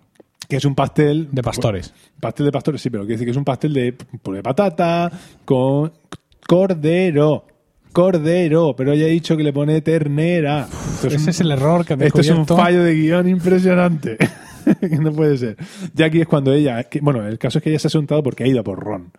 [0.49, 1.93] que es un pastel de pastores.
[2.21, 5.11] Pastel de pastores, sí, pero quiere decir que es un pastel de puré de patata
[5.45, 5.93] con
[6.47, 7.47] cordero.
[7.93, 10.69] Cordero, pero ella ha dicho que le pone ternera.
[10.71, 14.17] Es un- Ese es el error que me esto es un fallo de guion impresionante.
[15.01, 15.57] no puede ser.
[15.95, 16.85] Ya aquí es cuando ella.
[16.85, 18.79] que- bueno, el caso es que ella se ha sentado porque ha ido a por
[18.79, 19.11] ron.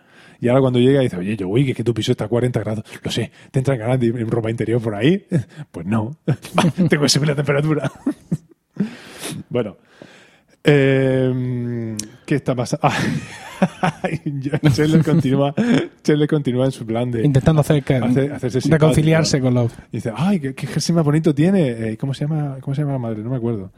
[0.41, 2.27] Y ahora cuando llega dice, oye, yo, uy, que, es que tu piso está a
[2.27, 2.83] 40 grados.
[3.03, 5.25] Lo sé, ¿te entran ganas de ir en ropa interior por ahí?
[5.71, 6.17] Pues no.
[6.89, 7.89] Tengo que subir la temperatura.
[9.49, 9.77] bueno.
[10.63, 12.87] Eh, ¿Qué está pasando?
[14.73, 15.53] Chandler continúa,
[16.03, 19.71] Chandler continúa en su plan de Intentando hacer que, Hace- hacerse reconciliarse con los...
[19.91, 21.91] y dice, ay, qué, qué jersey más bonito tiene.
[21.91, 23.23] Eh, ¿cómo, se llama, ¿Cómo se llama la madre?
[23.23, 23.71] No me acuerdo.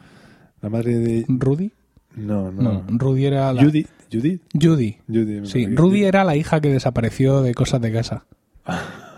[0.62, 1.26] La madre de...
[1.28, 1.72] ¿Rudy?
[2.16, 2.62] No, no.
[2.62, 3.64] No, Rudy era la...
[3.64, 3.88] Judith.
[4.14, 4.40] Judy.
[4.54, 4.98] Judy,
[5.46, 8.26] Sí, Rudy era la hija que desapareció de cosas de casa.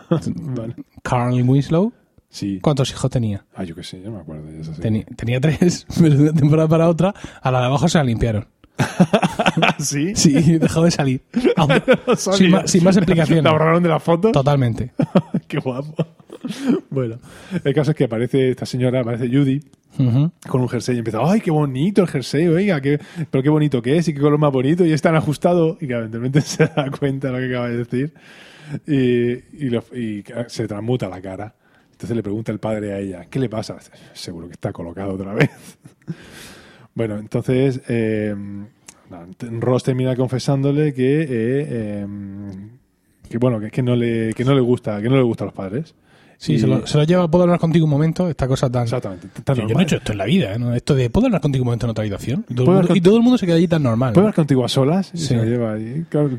[0.10, 0.76] Vale.
[1.04, 1.92] Carl Winslow,
[2.30, 2.60] Sí.
[2.62, 3.46] ¿cuántos hijos tenía?
[3.56, 4.74] Ah, yo qué sé, yo no me acuerdo de eso.
[4.74, 4.82] sí.
[5.16, 8.46] Tenía tres, pero de una temporada para otra, a la de abajo se la limpiaron.
[9.80, 10.14] ¿Sí?
[10.16, 11.22] Sí, dejó de salir.
[12.18, 13.44] Sin, más, sin más explicaciones.
[13.44, 14.32] ¿La borraron de la foto?
[14.34, 14.92] Totalmente.
[15.48, 15.96] Qué guapo.
[16.90, 17.20] Bueno,
[17.64, 19.62] el caso es que aparece esta señora, aparece Judy,
[19.98, 20.32] Ujú.
[20.48, 22.48] con un jersey y empieza, ¡ay, qué bonito el jersey!
[22.48, 23.00] Oiga, qué,
[23.32, 25.78] pero qué bonito que es y qué color más bonito y es tan ajustado.
[25.80, 25.88] Y
[26.20, 28.14] repente se da cuenta de lo que acaba de decir
[28.88, 31.56] y, y lo- y se transmuta la cara.
[31.92, 33.78] Entonces le pregunta el padre a ella, ¿qué le pasa?
[34.14, 35.50] Seguro que está colocado otra vez.
[36.94, 38.36] bueno, entonces eh,
[39.62, 42.08] Ross termina confesándole que, eh, eh,
[43.30, 45.48] que bueno, que, que no le, que no le gusta, que no le gusta a
[45.48, 45.96] los padres.
[46.38, 48.30] Sí, Y- se, lo, se lo lleva, ¿puedo hablar contigo un momento?
[48.30, 48.84] Esta cosa tan...
[48.84, 49.28] Exactamente.
[49.44, 50.60] tan Yo, yo no he hecho esto en la vida, ¿eh?
[50.60, 50.74] ¿no?
[50.76, 52.46] Esto de, ¿puedo hablar contigo un momento en otra habitación?
[52.50, 54.14] Y todo, el ¿Puedo mundo, con- y todo el mundo se queda allí tan normal.
[54.14, 54.28] ¿Puedo ¿no?
[54.28, 55.12] hablar contigo a solas?
[55.14, 55.28] Y Sí.
[55.28, 56.06] se lo lleva ahí.
[56.10, 56.30] Claro,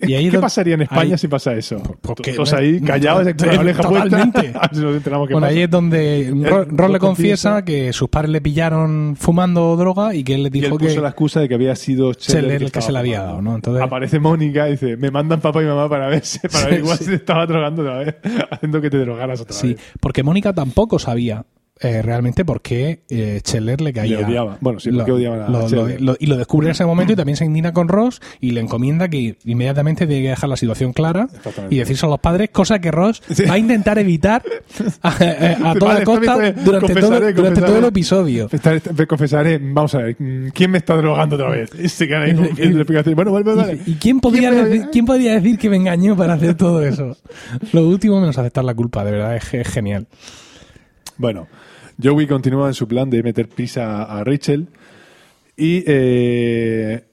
[0.00, 1.82] Y ahí ¿Qué es pasaría en España ahí- si pasa eso?
[2.00, 4.40] Pues que- Todos ahí no, callados, to- con la totalmente.
[4.40, 4.58] puesta.
[4.62, 5.56] A ver si nos enteramos qué Bueno, pasa.
[5.56, 9.76] ahí es donde Ro- Él Ross lo le confiesa que sus padres le pillaron fumando
[9.76, 11.00] droga y que él les Y él dijo puso que...
[11.00, 13.54] la excusa de que había sido Scheller el que se la había dado, ¿no?
[13.54, 16.70] Entonces- Aparece Mónica y dice, me mandan papá y mamá para ver si, para Sí,
[16.70, 17.04] ver igual sí.
[17.04, 18.14] si te estaba drogando otra vez,
[18.50, 19.80] haciendo que te drogaras otra Sí, vez.
[20.00, 21.44] porque Mónica tampoco sabía
[21.80, 24.18] eh, realmente por qué eh, Scheller le caía.
[24.18, 24.58] Le odiaba.
[24.60, 27.16] Bueno, sí, ¿por qué odiaban a lo- lo- y lo descubre en ese momento y
[27.16, 30.92] también se indigna con Ross y le encomienda que inmediatamente tiene que dejar la situación
[30.92, 31.28] clara
[31.70, 33.44] y decirse a los padres, cosa que Ross Sí.
[33.44, 34.42] va a intentar evitar
[35.02, 35.10] a, a-
[35.70, 38.48] a Sí, toda vale, costa durante, todo, confesaré, durante todo el episodio.
[39.08, 40.16] Confesaré, vamos a ver,
[40.54, 41.70] ¿quién me está drogando otra vez?
[41.76, 43.14] Y explicaciones.
[43.16, 43.78] Bueno, vuelve, vale.
[43.86, 47.16] ¿Y quién podría, ¿Quién decir, quién podría decir que me engañó para hacer todo eso?
[47.72, 50.06] Lo último menos aceptar la culpa, de verdad, es, es genial.
[51.22, 51.46] Bueno,
[52.02, 54.66] Joey continúa en su plan de meter prisa a Rachel
[55.56, 57.04] y eh,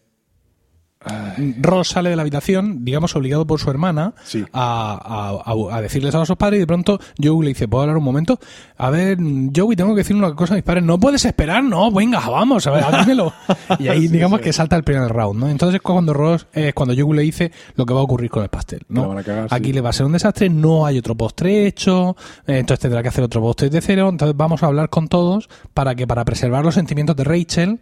[1.62, 4.44] Ross sale de la habitación, digamos, obligado por su hermana Sí.
[4.52, 8.04] a, a- decirles a sus padres y de pronto Joey le dice, ¿puedo hablar un
[8.04, 8.38] momento?
[8.78, 9.18] A ver,
[9.56, 10.84] Joey, tengo que decir una cosa a mis padres.
[10.84, 13.32] No puedes esperar, no, venga, vamos, a ver, dímelo.
[13.80, 15.48] Y ahí, digamos, que salta el primer round, ¿no?
[15.50, 18.44] Entonces es cuando Ross, es cuando Joey le dice lo que va a ocurrir con
[18.44, 19.08] el pastel, ¿no?
[19.08, 22.18] van a cagar, Aquí le va a ser un desastre, no hay otro postre hecho,
[22.46, 25.48] eh, entonces tendrá que hacer otro postre de cero, entonces vamos a hablar con todos
[25.74, 27.80] para que para preservar los sentimientos de Rachel,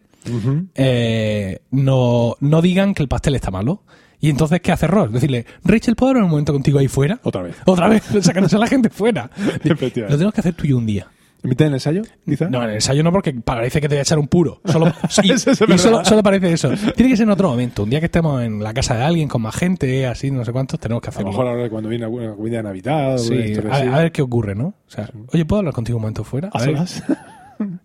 [0.75, 3.83] eh, no, no digan que el pastel está malo.
[4.19, 5.11] Y entonces, ¿qué hace Ross?
[5.11, 7.19] Decirle, Rachel, ¿puedo hablar un momento contigo ahí fuera?
[7.23, 7.55] otra vez.
[7.65, 9.29] Otra vez, sacándose a la gente fuera.
[9.63, 11.07] Lo tenemos que hacer tú y yo un día.
[11.43, 12.49] ¿En mitad del ensayo, quizá?
[12.49, 14.59] No, en el ensayo no, porque parece que te voy a echar un puro.
[14.65, 14.87] Solo,
[15.23, 15.77] y, Eso es y verdad.
[15.77, 16.71] solo, solo parece eso.
[16.95, 17.83] Tiene que ser en otro momento.
[17.83, 20.51] Un día que estemos en la casa de alguien con más gente, así, no sé
[20.51, 21.29] cuántos, tenemos que A lo hacerlo.
[21.29, 24.65] mejor ahora cuando viene alguna comida de Navidad Sí, a, ver qué ocurre, ¿no?
[24.69, 26.49] O sea, oye, ¿puedo hablar contigo un momento fuera?
[26.51, 27.03] ¿A A ver, solas?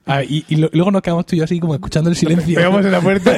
[0.06, 2.54] Ah, y, y lo- luego nos quedamos tú y yo así como escuchando el silencio.
[2.56, 3.36] Pegamos en la puerta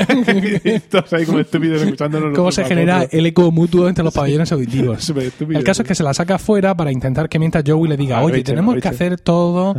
[0.64, 2.28] y todos ahí como estúpidos escuchándonos.
[2.30, 5.02] los Cómo se genera el eco mutuo entre los pabellones auditivos.
[5.04, 5.58] Súper estúpido.
[5.58, 8.18] El caso es que se la saca afuera para intentar que mientras Joey le diga,
[8.18, 8.94] A oye, Rachel, tenemos que Rachel".
[8.94, 9.76] hacer todo,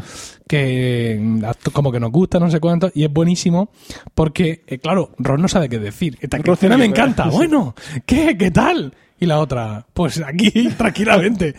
[0.47, 3.69] que mm, como que nos gusta, no sé cuánto, y es buenísimo
[4.13, 6.17] porque, eh, claro, Ron no sabe qué decir.
[6.21, 8.37] Esta escena me encanta, bueno, ¿qué?
[8.37, 8.93] ¿Qué tal?
[9.25, 11.55] Y la otra, pues aquí, tranquilamente.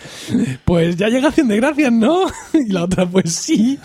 [0.65, 2.27] Pues ya llega Acción de Gracias, ¿no?
[2.55, 3.77] Y la otra, pues sí.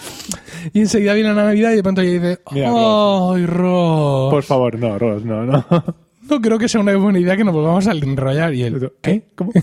[0.71, 4.29] Y enseguida viene la Navidad y de pronto ella dice, ¡ay, Ross!
[4.31, 5.65] Por favor, no, Ross, no, no.
[6.29, 8.53] No creo que sea una buena idea que nos volvamos a enrollar.
[8.53, 9.29] Y él, ¿Qué?
[9.35, 9.51] ¿Cómo?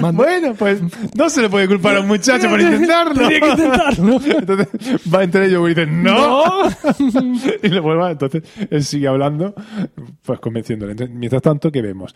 [0.00, 0.80] Manda- bueno, pues
[1.14, 3.14] no se le puede culpar a un muchacho por intentarlo.
[3.28, 4.20] Tenía que intentarlo.
[4.24, 4.68] Entonces
[5.12, 6.44] va entre ellos y dice, ¡No!
[7.62, 9.54] y le vuelve, entonces él sigue hablando,
[10.22, 10.92] pues convenciéndole.
[10.92, 12.14] Entonces, mientras tanto, ¿qué vemos?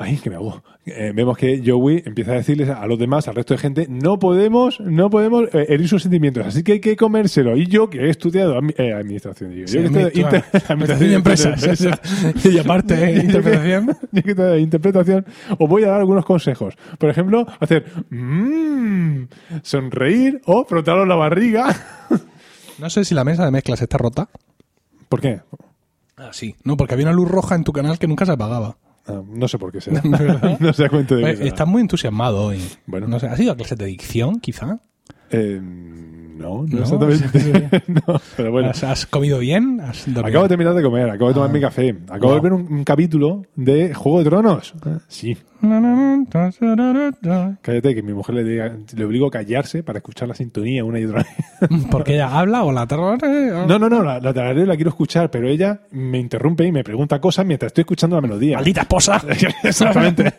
[0.00, 0.62] Ay, que me hago.
[0.86, 4.16] Eh, vemos que Joey empieza a decirles a los demás, al resto de gente, no
[4.20, 7.56] podemos, no podemos eh, herir sus sentimientos, así que hay que comérselo.
[7.56, 10.64] Y yo, que he estudiado admi- eh, administración, yo que he estudiado Sí, inter- claro.
[10.68, 11.62] administración y empresas.
[11.62, 12.44] empresas.
[12.44, 13.86] y aparte, Yo interpretación.
[14.12, 15.26] yo que interpretación,
[15.58, 16.74] os voy a dar algunos consejos.
[16.96, 19.24] Por ejemplo, hacer mmm,
[19.62, 21.74] sonreír o frotaros la barriga.
[22.78, 24.28] No sé si la mesa de mezclas está rota.
[25.08, 25.40] ¿Por qué?
[26.16, 26.54] Ah, sí.
[26.62, 28.76] No, porque había una luz roja en tu canal que nunca se apagaba.
[29.08, 30.02] Ah, no sé por qué será.
[30.60, 32.60] No se da cuenta de Oye, estás muy entusiasmado hoy.
[32.86, 33.08] Bueno.
[33.08, 34.78] No sé, ¿has ido a clases de dicción, quizá?
[35.30, 37.82] Eh, no, no, No, exactamente.
[37.88, 38.70] no, pero bueno.
[38.70, 39.80] ¿Has, has comido bien?
[39.80, 40.06] ¿Has?
[40.08, 41.52] Acabo de terminar de comer, acabo de tomar Ah.
[41.52, 41.96] mi café.
[42.08, 44.74] Acabo de ver un, un capítulo de Juego de Tronos.
[45.08, 45.36] Sí,
[47.62, 51.00] cállate, que mi mujer le, diga, le obligo a callarse para escuchar la sintonía una
[51.00, 51.70] y otra vez.
[51.90, 53.66] Porque ella habla o la tararea.
[53.66, 56.84] No, no, no, la, la tarareo la quiero escuchar, pero ella me interrumpe y me
[56.84, 58.56] pregunta cosas mientras estoy escuchando la melodía.
[58.56, 59.22] ¡Maldita esposa!
[59.62, 60.34] Exactamente.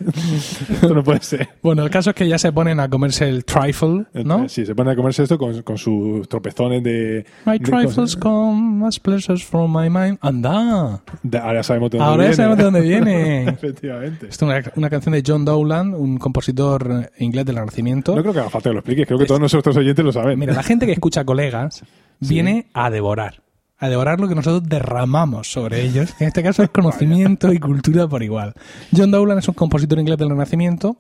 [0.70, 1.50] Esto no puede ser.
[1.62, 4.48] Bueno, el caso es que ya se ponen a comerse el trifle, ¿no?
[4.50, 7.26] Sí, se pone a comerse esto con, con sus tropezones de.
[7.46, 10.18] My de trifles come as pleasures from my mind.
[10.22, 11.02] ¡Anda!
[11.42, 12.36] Ahora sabemos de dónde Ahora viene.
[12.36, 13.44] sabemos de dónde viene.
[13.50, 14.28] Efectivamente.
[14.30, 18.16] Esto es una, una canción de John Dowland, un compositor inglés del Renacimiento.
[18.16, 20.38] No creo que haga falta que lo expliques, creo que todos nuestros oyentes lo saben.
[20.40, 21.84] Mira, la gente que escucha colegas
[22.20, 23.44] viene a devorar.
[23.78, 26.14] A devorar lo que nosotros derramamos sobre ellos.
[26.20, 28.54] En este caso es conocimiento y cultura por igual.
[28.96, 30.98] John Dowland es un compositor inglés del Renacimiento,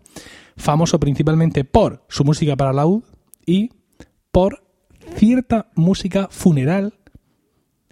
[0.55, 3.03] famoso principalmente por su música para laúd
[3.45, 3.71] y
[4.31, 4.63] por
[5.15, 6.93] cierta música funeral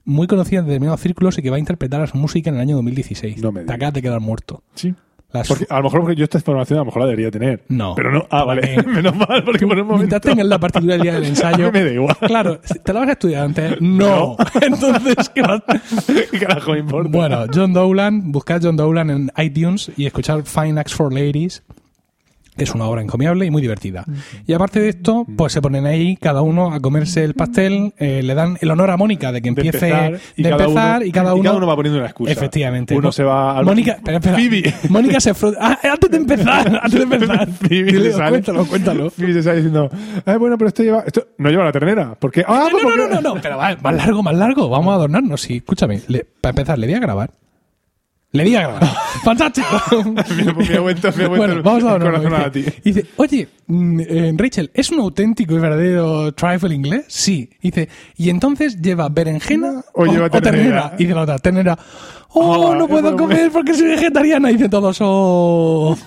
[0.07, 2.61] muy conocida en determinados círculos y que va a interpretar a su música en el
[2.61, 3.41] año 2016.
[3.41, 4.63] No me Te acabas de quedar muerto.
[4.73, 4.95] Sí.
[5.33, 7.63] Las Porque, a lo mejor porque yo esta información a lo mejor la debería tener.
[7.67, 7.95] No.
[7.95, 8.25] Pero no.
[8.29, 8.81] Ah, vale.
[8.87, 9.97] Menos mal, porque por un momento.
[9.97, 11.67] Mientras tengas la partitura del día del ensayo.
[11.67, 12.17] A mí me da igual.
[12.21, 13.81] Claro, ¿te la vas a estudiar antes?
[13.81, 14.37] No.
[14.61, 15.61] Entonces, ¿qué más?
[16.31, 17.09] ¿Qué carajo me importa?
[17.11, 21.61] Bueno, John Dowland, buscad John Dowland en iTunes y escuchar Fine Acts for Ladies.
[22.57, 24.03] Es una obra encomiable y muy divertida.
[24.45, 28.21] Y aparte de esto, pues se ponen ahí cada uno a comerse el pastel, eh,
[28.23, 30.97] le dan el honor a Mónica de que De empiece empezar, y de cada empezar
[30.97, 32.31] uno- y cada y uno, cada uno va poniendo una excusa.
[32.31, 32.95] Efectivamente.
[32.95, 34.35] Uno se va al Mónica, espera, espera.
[34.37, 34.73] Phoebe.
[34.89, 35.57] Mónica se frota.
[35.61, 37.47] Ah, antes de empezar, antes de empezar.
[37.51, 38.29] Phoebe Dile, se sale.
[38.29, 39.09] cuéntalo, cuéntalo.
[39.11, 39.89] Phoebe se sale diciendo,
[40.25, 41.03] "Ah, bueno, pero esto lleva.
[41.05, 42.15] Esto no lleva la ternera.
[42.19, 42.43] Porque.
[42.47, 44.69] Ah, No, pues no, porque- no, no, no, pero va, más largo, más largo.
[44.69, 45.41] Vamos a adornarnos.
[45.41, 46.01] Sí, escúchame.
[46.07, 47.29] le- para empezar, le di a grabar.
[48.33, 48.83] Le di a grabar.
[49.23, 49.67] ¡Fantástico!
[50.05, 52.59] Me ha vuelto, me ha vuelto bueno, el- vamos a el corazón a ti.
[52.61, 57.05] Dice, dice, oye, mm, eh, Rachel, ¿es un auténtico y verdadero trifle inglés?
[57.07, 57.49] Sí.
[57.61, 57.87] Dice,
[58.17, 60.93] ¿y entonces lleva berenjena O lleva ternera?
[60.97, 61.77] Y dice la otra, ternera.
[62.31, 64.51] Oh, Ah, no puedo puedo comer porque soy vegetariana.
[64.51, 65.97] Y dice todos, oh.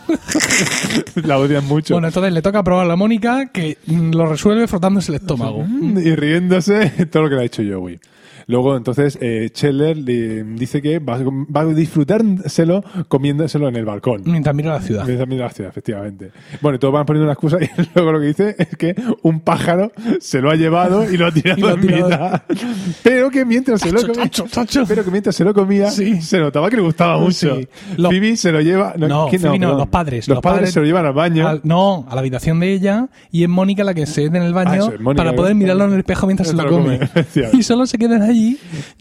[1.24, 1.94] La odian mucho.
[1.94, 5.64] Bueno, entonces le toca probar a la Mónica que mm, lo resuelve frotándose el estómago.
[5.66, 7.98] Y riéndose todo lo que le ha hecho Joey.
[8.50, 14.22] Luego, entonces, eh, Scheller le dice que va, va a disfrutárselo comiéndoselo en el balcón.
[14.24, 15.04] Mientras mira la ciudad.
[15.04, 16.30] Mientras mira la ciudad, efectivamente.
[16.60, 19.40] Bueno, y todos van poniendo una excusa y luego lo que dice es que un
[19.40, 22.08] pájaro se lo ha llevado y lo ha tirado lo ha en tirado.
[22.08, 22.42] mitad.
[23.02, 24.84] Pero que mientras se lo comía, tacho, tacho.
[24.86, 26.20] pero que mientras se lo comía, Sí.
[26.20, 27.56] se notaba que le gustaba mucho.
[27.56, 27.68] Sí.
[27.96, 28.94] Phoebe se lo lleva.
[28.96, 29.78] No, ¿quién Phoebe no, perdón.
[29.78, 30.28] los padres.
[30.28, 31.46] Los, padres, se lo llevan al baño.
[31.46, 34.52] Al- no, a la habitación de ella y es Mónica la que se en el
[34.52, 36.98] baño Ah, es Mónica para poder mirarlo en el espejo mientras se lo come.
[37.52, 38.22] y solo se quedan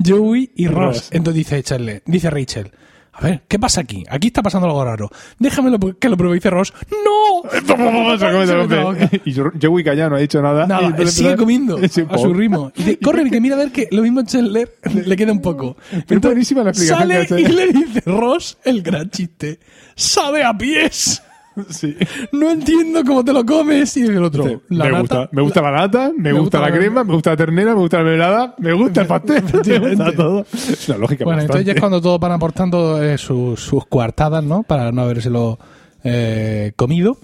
[0.05, 0.95] Joey y Ross.
[0.95, 1.09] Ross.
[1.11, 2.71] Entonces dice Charlie, dice Rachel,
[3.19, 4.05] a ver, ¿qué pasa aquí?
[4.09, 5.09] Aquí está pasando algo raro.
[5.37, 6.35] Déjamelo que lo pruebe.
[6.35, 7.19] Dice Ross, ¡No!
[9.25, 10.65] Y Joey callado no ha dicho nada.
[10.65, 11.77] Nada, Y sigue comiendo
[12.09, 12.71] a su ritmo.
[12.75, 14.73] Y dice, corre, que mira a ver que lo mismo Chandler
[15.05, 15.75] le queda un poco.
[16.07, 19.59] Pero buenísima la explicación Sale y le dice Ross el gran chiste.
[19.95, 21.21] ¡Sabe a pies!
[21.69, 21.95] Sí.
[22.31, 23.95] No entiendo cómo te lo comes.
[23.97, 26.41] Y el otro, Sí, la me, nata- gusta, me gusta la nata, me, me gusta,
[26.41, 29.07] gusta la la- crema, me gusta la ternera, me gusta la mermelada, me gusta el
[29.07, 29.43] pastel,
[29.81, 30.45] me gusta todo.
[30.53, 34.43] Es una lógica Bueno, entonces ya es cuando todos van aportando eh, sus, sus coartadas,
[34.43, 34.63] ¿no?
[34.63, 35.59] Para no habérselo
[36.03, 37.17] eh, comido.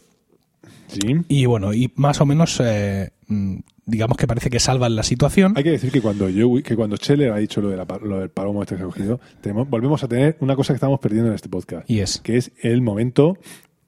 [0.87, 0.99] Sí.
[1.27, 5.53] Y bueno, y más o menos eh, mm, digamos que parece que salvan la situación.
[5.57, 8.19] Hay que decir que cuando Joey, que cuando Scheller ha dicho lo, de la lo
[8.19, 11.29] del palomo este que ha cogido, tenemos- volvemos a tener una cosa que estamos perdiendo
[11.29, 11.89] en este podcast.
[11.89, 12.19] Y es.
[12.19, 13.37] Que es el momento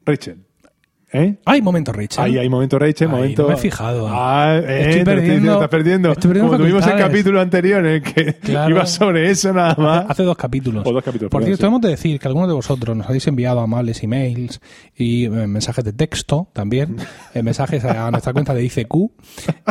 [0.08, 0.47] Rachel.
[1.14, 1.38] ¿Eh?
[1.46, 2.22] Hay momento, Rachel.
[2.26, 3.44] Ahí hay momento Rachel, Ay, momento.
[3.44, 4.08] no me he fijado.
[4.12, 6.12] Ah, eh, Estoy lo perdiendo- estás perdiendo.
[6.12, 8.70] estoy perdiendo Como tuvimos el capítulo anterior en el que Claro.
[8.72, 10.06] iba sobre eso nada más.
[10.10, 10.86] Hace dos capítulos.
[10.86, 11.68] O dos capítulos, Por cierto, sí.
[11.68, 14.60] hemos de decir que algunos de vosotros nos habéis enviado amables emails
[14.98, 16.98] y eh, mensajes de texto también,
[17.34, 18.94] eh, mensajes a nuestra cuenta de ICQ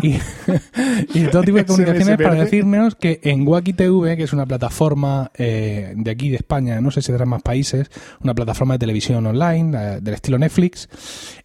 [0.03, 0.14] y,
[1.14, 5.31] y todo tipo de comunicaciones para decirnos que en Wacky TV, que es una plataforma
[5.37, 9.27] eh, de aquí de España, no sé si tendrá más países, una plataforma de televisión
[9.27, 10.88] online eh, del estilo Netflix,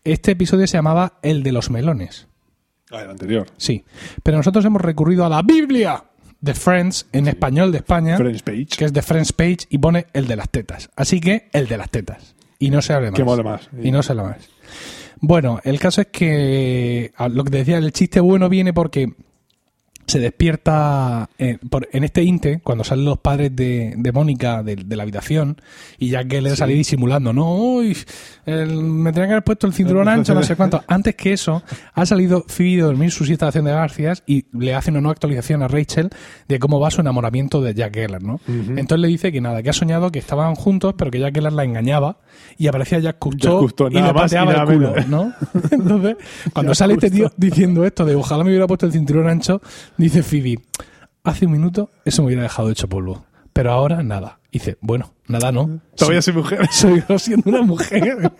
[0.03, 2.27] este episodio se llamaba El de los melones.
[2.91, 3.47] Ah, el anterior.
[3.57, 3.83] Sí,
[4.23, 6.03] pero nosotros hemos recurrido a la Biblia
[6.41, 8.67] de Friends en español de España Friends Page.
[8.77, 10.89] que es de Friends Page y pone el de las tetas.
[10.95, 12.35] Así que el de las tetas.
[12.59, 13.17] Y no se hable más.
[13.17, 13.69] Que mole más.
[13.81, 14.49] Y no se habla más.
[15.19, 19.13] Bueno, el caso es que lo que decía, el chiste bueno viene porque
[20.11, 24.75] se despierta eh, por- en este inte, cuando salen los padres de, de Mónica de,
[24.75, 25.57] de la habitación,
[25.97, 27.97] y ya que le salí disimulando, no, uy,
[28.45, 30.83] el- me tenía que haber puesto el cinturón ancho, no sé cuánto.
[30.87, 34.45] Antes que eso, ha salido Phoebe de dormir su siesta de acción de gracias y
[34.57, 36.09] le hacen una nueva actualización a Rachel
[36.47, 38.39] de cómo va su enamoramiento de Jack Geller, ¿no?
[38.47, 41.53] Entonces le dice que nada, que ha soñado que estaban juntos, pero que Jack Geller
[41.53, 42.17] la engañaba
[42.57, 45.07] y aparecía Jack Cousteau, y le y pateaba el culo, menos.
[45.07, 45.33] ¿no?
[45.71, 46.15] Entonces,
[46.53, 49.61] cuando Jack sale este tío diciendo esto de ojalá me hubiera puesto el cinturón ancho,
[50.01, 50.59] dice Phoebe,
[51.23, 53.25] hace un minuto eso me hubiera dejado hecho polvo.
[53.53, 54.39] Pero ahora nada.
[54.51, 55.81] Dice, bueno, nada no.
[55.95, 56.67] Todavía soy mujer.
[56.71, 58.31] Soy yo siendo una mujer.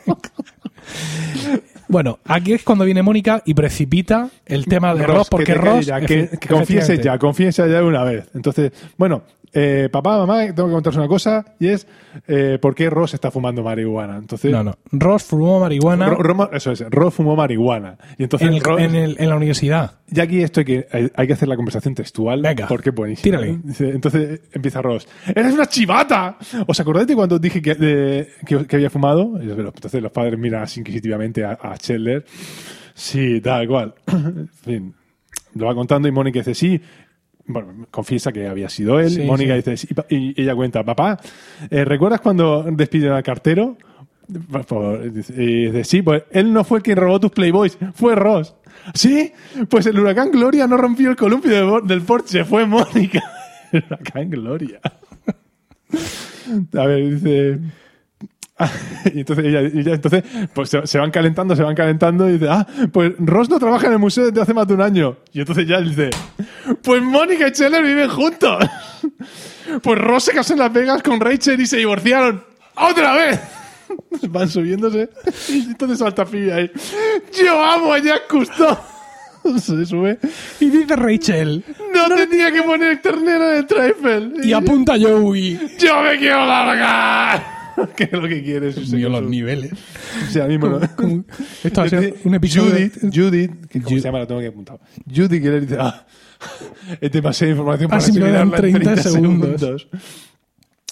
[1.87, 5.85] bueno, aquí es cuando viene Mónica y precipita el tema de Ross, porque que Ross.
[5.85, 8.29] ya, que, que confiese ya, confiese ya de una vez.
[8.33, 11.85] Entonces, bueno, eh, papá, mamá, tengo que contaros una cosa y es
[12.27, 14.17] eh, por qué Ross está fumando marihuana.
[14.17, 14.73] Entonces, No, no.
[14.91, 17.97] Ross fumó marihuana Ro- eso es, Ross fumó marihuana.
[18.17, 19.99] Y entonces, en, el- Ross- en el- en la universidad.
[20.09, 22.95] y aquí esto hay que, hay, hay que hacer la conversación textual Venga, porque es
[22.95, 23.23] buenísimo.
[23.23, 23.59] tírale.
[23.63, 25.07] Dice- Entonces empieza Ross.
[25.27, 26.37] ¡Eres una chivata!
[26.67, 29.37] ¿Os acordáis de cuando dije que, de- que, que había fumado?
[29.41, 32.23] Entonces los padres miran así inquisitivamente a, a Chandler.
[32.93, 33.93] Sí, tal cual.
[34.07, 34.93] en fin,
[35.55, 36.81] lo va contando y Mónica dice sí.
[37.53, 39.09] Bueno, confiesa que había sido él.
[39.09, 39.71] Sí, Mónica sí.
[39.71, 41.19] dice Y ella cuenta, papá,
[41.69, 43.77] eh, ¿recuerdas cuando despiden al cartero?
[44.65, 48.15] Favor, dice- y dice, sí, pues él no fue el quien robó tus Playboys, fue
[48.15, 48.55] Ross.
[48.93, 49.31] ¿Sí?
[49.69, 53.21] Pues el huracán Gloria no rompió el columpio del, del Porsche, fue Mónica.
[53.71, 54.79] El huracán Gloria.
[56.77, 57.59] A ver, dice...
[59.13, 62.47] Y entonces ella, ella- entonces, pues se, se van calentando, se van calentando y dice,
[62.49, 65.17] ah, pues Ross no trabaja en el museo desde hace más de un año.
[65.33, 66.09] Y entonces ya dice,
[66.83, 68.57] pues Mónica y Scheller viven juntos.
[69.83, 72.43] Pues Ross se casó en Las Vegas con Rachel y se divorciaron.
[72.75, 73.39] ¡Otra vez!
[74.29, 75.09] Van subiéndose
[75.47, 76.71] y entonces salta Phoebe ahí.
[77.41, 78.77] ¡Yo amo a Jack Cousteau!
[79.59, 80.19] Se sube.
[80.59, 81.63] Y dice Rachel.
[81.93, 84.31] No, tenía que poner ternero en el trifle.
[84.43, 85.57] Y apunta Joey.
[85.79, 87.60] ¡Yo me quiero largar!
[87.95, 88.91] ¿Qué es lo que quieres?
[88.91, 89.71] Mío, los niveles.
[89.73, 90.79] O sea, mismo, ¿no?
[90.95, 91.23] Como-
[91.63, 92.71] Esto va a ser un episodio.
[92.71, 94.19] Judith, Judith, que ¿cómo se llama?
[94.19, 94.79] La tengo que apuntar.
[95.07, 96.05] Judith que le dice, ah,
[97.01, 99.87] es demasiada información para Asimilarla en asimilarla en 30 segundos.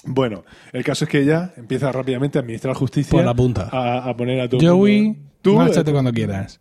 [0.04, 3.10] Bueno, el caso es que ella empieza rápidamente a administrar justicia.
[3.10, 3.68] Pues la punta.
[3.70, 5.20] A, a poner a todo Joey, mundo.
[5.42, 6.60] Tú, márchate eh, cuando quieras.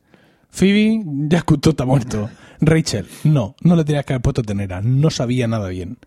[0.49, 2.29] Phoebe, ya escuchó, está muerto.
[2.61, 5.97] Rachel, no, no le tenías que haber puesto tenera, no sabía nada bien.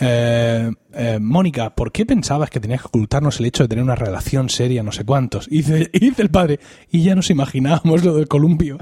[0.00, 3.96] Eh, eh, Mónica, ¿por qué pensabas que tenías que ocultarnos el hecho de tener una
[3.96, 5.46] relación seria, no sé cuántos?
[5.50, 8.78] Y dice, y dice el padre, y ya nos imaginábamos lo del columpio.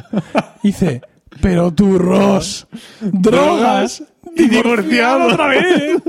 [0.62, 1.00] Y dice,
[1.40, 2.66] pero tú, Ross,
[3.00, 4.02] drogas
[4.36, 5.28] y divorciado.
[5.32, 6.02] otra vez.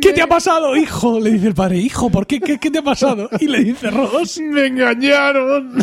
[0.00, 1.20] ¿Qué te ha pasado, hijo?
[1.20, 2.40] Le dice el padre, hijo, ¿por qué?
[2.40, 3.28] ¿Qué, qué te ha pasado?
[3.40, 5.78] Y le dice Ross, Me engañaron.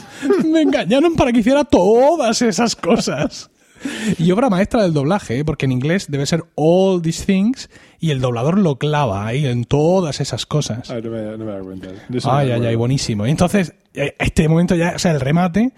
[0.52, 3.50] me engañaron para que hiciera todas esas cosas.
[4.18, 5.46] Y obra maestra del doblaje, ¿eh?
[5.46, 9.65] porque en inglés debe ser all these things y el doblador lo clava ahí en
[9.65, 10.89] todas esas cosas.
[10.89, 11.88] Ah, no me, no me da cuenta.
[12.26, 13.28] Ay, ay, ay, buenísimo.
[13.28, 15.72] Y entonces, eh, este momento ya, o sea, el remate,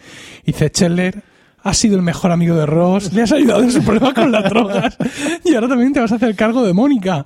[0.45, 1.23] dice Chandler,
[1.63, 4.43] has sido el mejor amigo de Ross, le has ayudado en su problema con las
[4.49, 4.97] drogas
[5.43, 7.25] y ahora también te vas a hacer cargo de Mónica.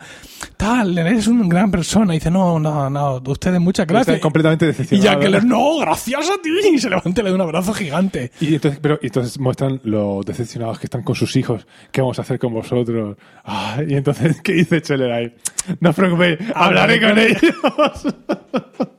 [0.58, 2.14] Tal, eres una gran persona.
[2.14, 4.16] Y dice, no, no, no, ustedes muchas gracias.
[4.16, 5.12] Está completamente Y decepcionado.
[5.14, 6.50] ya que le, no, gracias a ti.
[6.74, 8.32] Y se levanta y le da un abrazo gigante.
[8.40, 11.68] Y entonces, pero, y entonces muestran lo decepcionados que están con sus hijos.
[11.92, 13.18] ¿Qué vamos a hacer con vosotros?
[13.44, 15.34] Ah, y entonces, ¿qué dice Scheller ahí?
[15.80, 17.42] No os preocupéis, hablaré con ellos.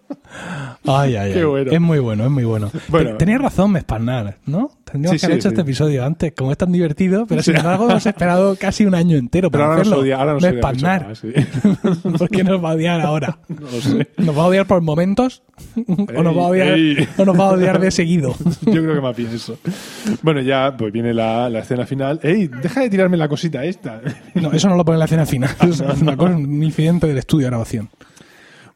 [0.89, 1.45] Ay, ay, Qué ay.
[1.45, 1.73] bueno.
[1.73, 2.71] Es muy bueno, es muy bueno.
[2.89, 3.11] Bueno.
[3.13, 4.71] Te- Tenías razón, Mespanar, ¿no?
[4.85, 5.55] Tendríamos Sí, que haber sí, hecho sí.
[5.55, 9.17] este episodio antes, como es tan divertido, pero sin embargo hemos esperado casi un año
[9.17, 10.03] entero Pero para ahora nos hacerlo.
[10.03, 11.17] odia, ahora nos Mespanar.
[11.17, 11.33] sí.
[12.19, 13.39] ¿Por qué nos va a odiar ahora?
[13.49, 14.09] No lo sé.
[14.19, 15.43] ¿Nos va a odiar por momentos?
[16.17, 17.09] ¿O nos va a odiar, Ey.
[17.17, 18.35] o nos va a odiar de seguido?
[18.63, 19.59] Yo creo que más bien eso.
[20.23, 22.21] Bueno, ya pues viene la, la escena final.
[22.23, 22.47] ¡Ey!
[22.49, 24.01] Deja de tirarme la cosita esta.
[24.35, 25.51] No, eso no lo pone en la escena final.
[25.63, 27.89] Es una cosa, un incidente del estudio de grabación.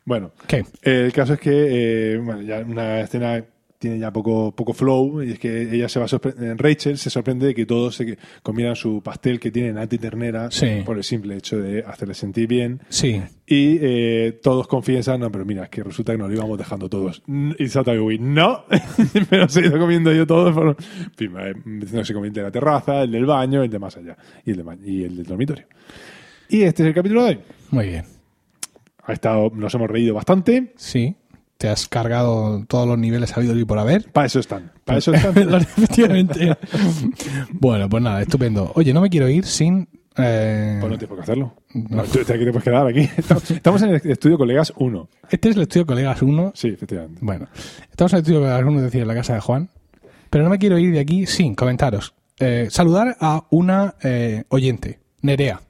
[0.05, 0.65] Bueno, ¿Qué?
[0.83, 3.45] el caso es que eh, bueno, ya una escena
[3.79, 7.47] tiene ya poco, poco flow y es que ella se va a Rachel se sorprende
[7.47, 10.83] de que todos se comieran su pastel que tiene nata y ternera Sí.
[10.85, 13.23] por el simple hecho de hacerle sentir bien Sí.
[13.47, 16.91] y eh, todos confiesan, no, pero mira, es que resulta que nos lo íbamos dejando
[16.91, 17.23] todos.
[17.59, 18.65] Y Sata Yui, no,
[19.31, 20.53] me los he ido comiendo yo todos.
[20.55, 20.77] Por...
[21.19, 24.57] Eh, no se comiente la terraza, el del baño, el de más allá y el,
[24.59, 25.65] de y el del dormitorio.
[26.51, 27.39] Y este es el capítulo de hoy.
[27.71, 28.20] Muy bien.
[29.11, 30.73] Ha estado, nos hemos reído bastante.
[30.77, 31.17] Sí.
[31.59, 34.11] Te has cargado todos los niveles habidos y por haber.
[34.13, 34.73] Para eso están.
[34.85, 35.37] Para eso están.
[35.53, 36.57] Efectivamente.
[37.53, 38.73] bueno, pues nada, estupendo.
[38.77, 39.89] Oye, no me quiero ir sin.
[40.17, 41.55] eh, Pues no tienes por qué hacerlo.
[41.75, 43.09] No, tú te, aquí te puedes quedar aquí.
[43.55, 45.09] Estamos en el estudio Colegas 1.
[45.29, 46.53] Este es el estudio Colegas 1.
[46.55, 47.19] Sí, efectivamente.
[47.21, 47.49] Bueno,
[47.91, 49.69] estamos en el estudio Colegas 1, es decir, en la casa de Juan.
[50.31, 52.15] Pero no me quiero ir de aquí sin comentaros.
[52.39, 55.61] Eh, saludar a una eh, oyente, Nerea.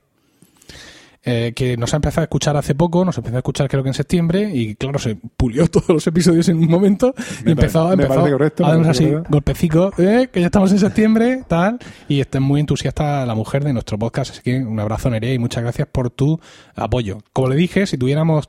[1.23, 3.91] Eh, que nos ha empezado a escuchar hace poco, nos empezó a escuchar creo que
[3.91, 7.15] en septiembre y claro, se pulió todos los episodios en un momento
[7.45, 11.79] y empezó, empezó correcto, a darnos así golpecico, eh, que ya estamos en septiembre, tal,
[12.09, 15.39] y está muy entusiasta la mujer de nuestro podcast, así que un abrazo Nerea y
[15.39, 16.41] muchas gracias por tu
[16.75, 17.19] apoyo.
[17.33, 18.49] Como le dije, si tuviéramos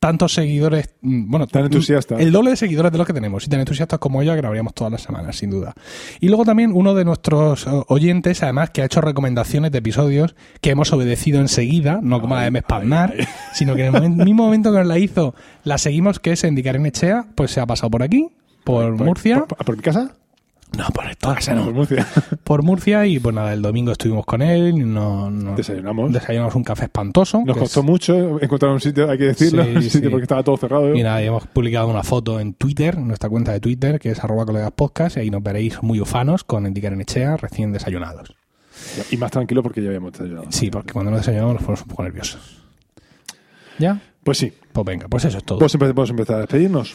[0.00, 2.16] tantos seguidores, mm, bueno, Tan entusiasta.
[2.16, 4.90] el doble de seguidores de los que tenemos, y tan entusiastas como ella, grabaríamos todas
[4.90, 5.74] las semanas, sin duda.
[6.20, 10.70] Y luego también uno de nuestros oyentes, además, que ha hecho recomendaciones de episodios que
[10.70, 13.14] hemos obedecido enseguida, no como la de Mespalnar,
[13.52, 15.34] sino que en el mismo momento que nos la hizo,
[15.64, 18.28] la seguimos, que es en Echea, pues se ha pasado por aquí,
[18.64, 19.44] por Murcia.
[19.44, 20.16] ¿Por, por mi casa?
[20.76, 21.72] No, por esta casa Por no.
[21.72, 22.06] Murcia.
[22.44, 26.12] Por Murcia y pues nada, el domingo estuvimos con él, y no, no- Desayunamos.
[26.12, 27.42] desayunamos un café espantoso.
[27.44, 30.08] Nos costó es- mucho encontrar un sitio, hay que decirlo, Sí, un sitio sí.
[30.08, 30.94] porque estaba todo cerrado.
[30.94, 34.10] Y nada, y hemos publicado una foto en Twitter, en nuestra cuenta de Twitter, que
[34.10, 37.72] es arroba colegas podcast, y ahí nos veréis muy ufanos con Indicar en Echea, recién
[37.72, 38.34] desayunados.
[39.10, 40.46] Y más tranquilo porque ya habíamos desayunado.
[40.50, 42.58] Sí, porque cuando nos desayunamos nos ponemos un poco nerviosos.
[43.78, 44.00] ¿Ya?
[44.22, 45.58] Pues sí, Pues venga, pues eso es todo.
[45.58, 46.94] Empe- podemos empezar a despedirnos.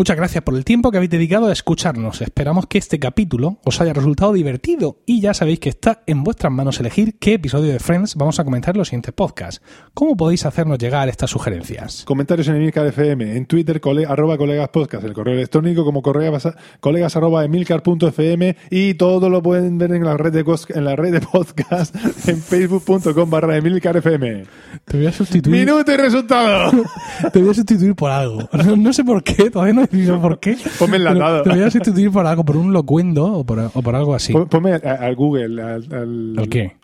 [0.00, 2.22] Muchas gracias por el tiempo que habéis dedicado a escucharnos.
[2.22, 6.50] Esperamos que este capítulo os haya resultado divertido y ya sabéis que está en vuestras
[6.50, 9.60] manos elegir qué episodio de Friends vamos a comentar en los siguientes podcasts.
[9.92, 12.04] ¿Cómo podéis hacernos llegar estas sugerencias?
[12.06, 16.48] Comentarios en Emilcar FM, en Twitter, cole- arroba colegas podcast, el correo electrónico como correas,
[16.80, 20.46] colegas arroba emilcar.fm y todo lo pueden ver en la red de,
[20.76, 21.94] en la red de podcast
[22.26, 24.44] en facebook.com barra emilcarfm.
[24.86, 25.54] Te voy a sustituir.
[25.66, 26.72] ¡Minuto y resultado!
[27.34, 28.48] Te voy a sustituir por algo.
[28.64, 29.89] No, no sé por qué, todavía no he
[30.20, 30.56] por qué.
[30.78, 31.42] Ponme enlatado.
[31.42, 34.32] Te voy a sustituir por algo, por un locuendo o por, o por algo así.
[34.32, 36.76] Pon- Ponme al Google, al, al- ¿El qué?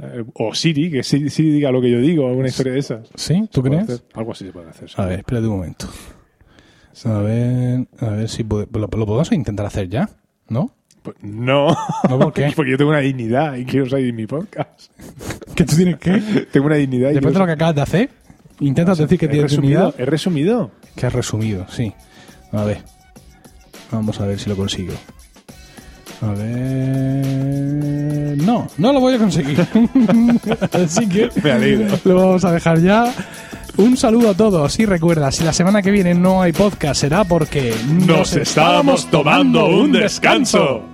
[0.00, 3.08] eh, O Siri, que Siri, Siri diga lo que yo digo, alguna historia de esas.
[3.14, 3.48] ¿Sí?
[3.50, 3.82] ¿Tú crees?
[3.84, 4.00] hacer.
[4.14, 4.88] Algo así se puede hacer.
[4.88, 4.94] sí.
[4.98, 5.86] A ver, espérate un momento.
[7.04, 10.08] A ver, a ver si puede- lo, lo podemos intentar hacer ya,
[10.48, 10.72] ¿no?
[11.02, 11.68] Pues no.
[12.08, 12.52] ¿No por qué?
[12.56, 14.92] Porque yo tengo una dignidad y quiero salir en mi podcast.
[15.54, 16.12] ¿Que tú tienes que?
[16.52, 18.10] Tengo una dignidad y Después de quiero lo que acabas de hacer,
[18.60, 20.00] intentas decir que he tienes resumido, dignidad.
[20.00, 20.70] he resumido.
[20.94, 21.92] Que has resumido, sí.
[22.52, 22.82] A ver.
[23.90, 24.94] Vamos a ver si lo consigo.
[26.20, 27.32] A ver.
[28.42, 29.58] No, no lo voy a conseguir.
[30.72, 33.12] Así que Me lo vamos a dejar ya.
[33.76, 37.24] Un saludo a todos y recuerda, si la semana que viene no hay podcast será
[37.24, 37.74] porque
[38.06, 40.91] Nos estábamos tomando un descanso.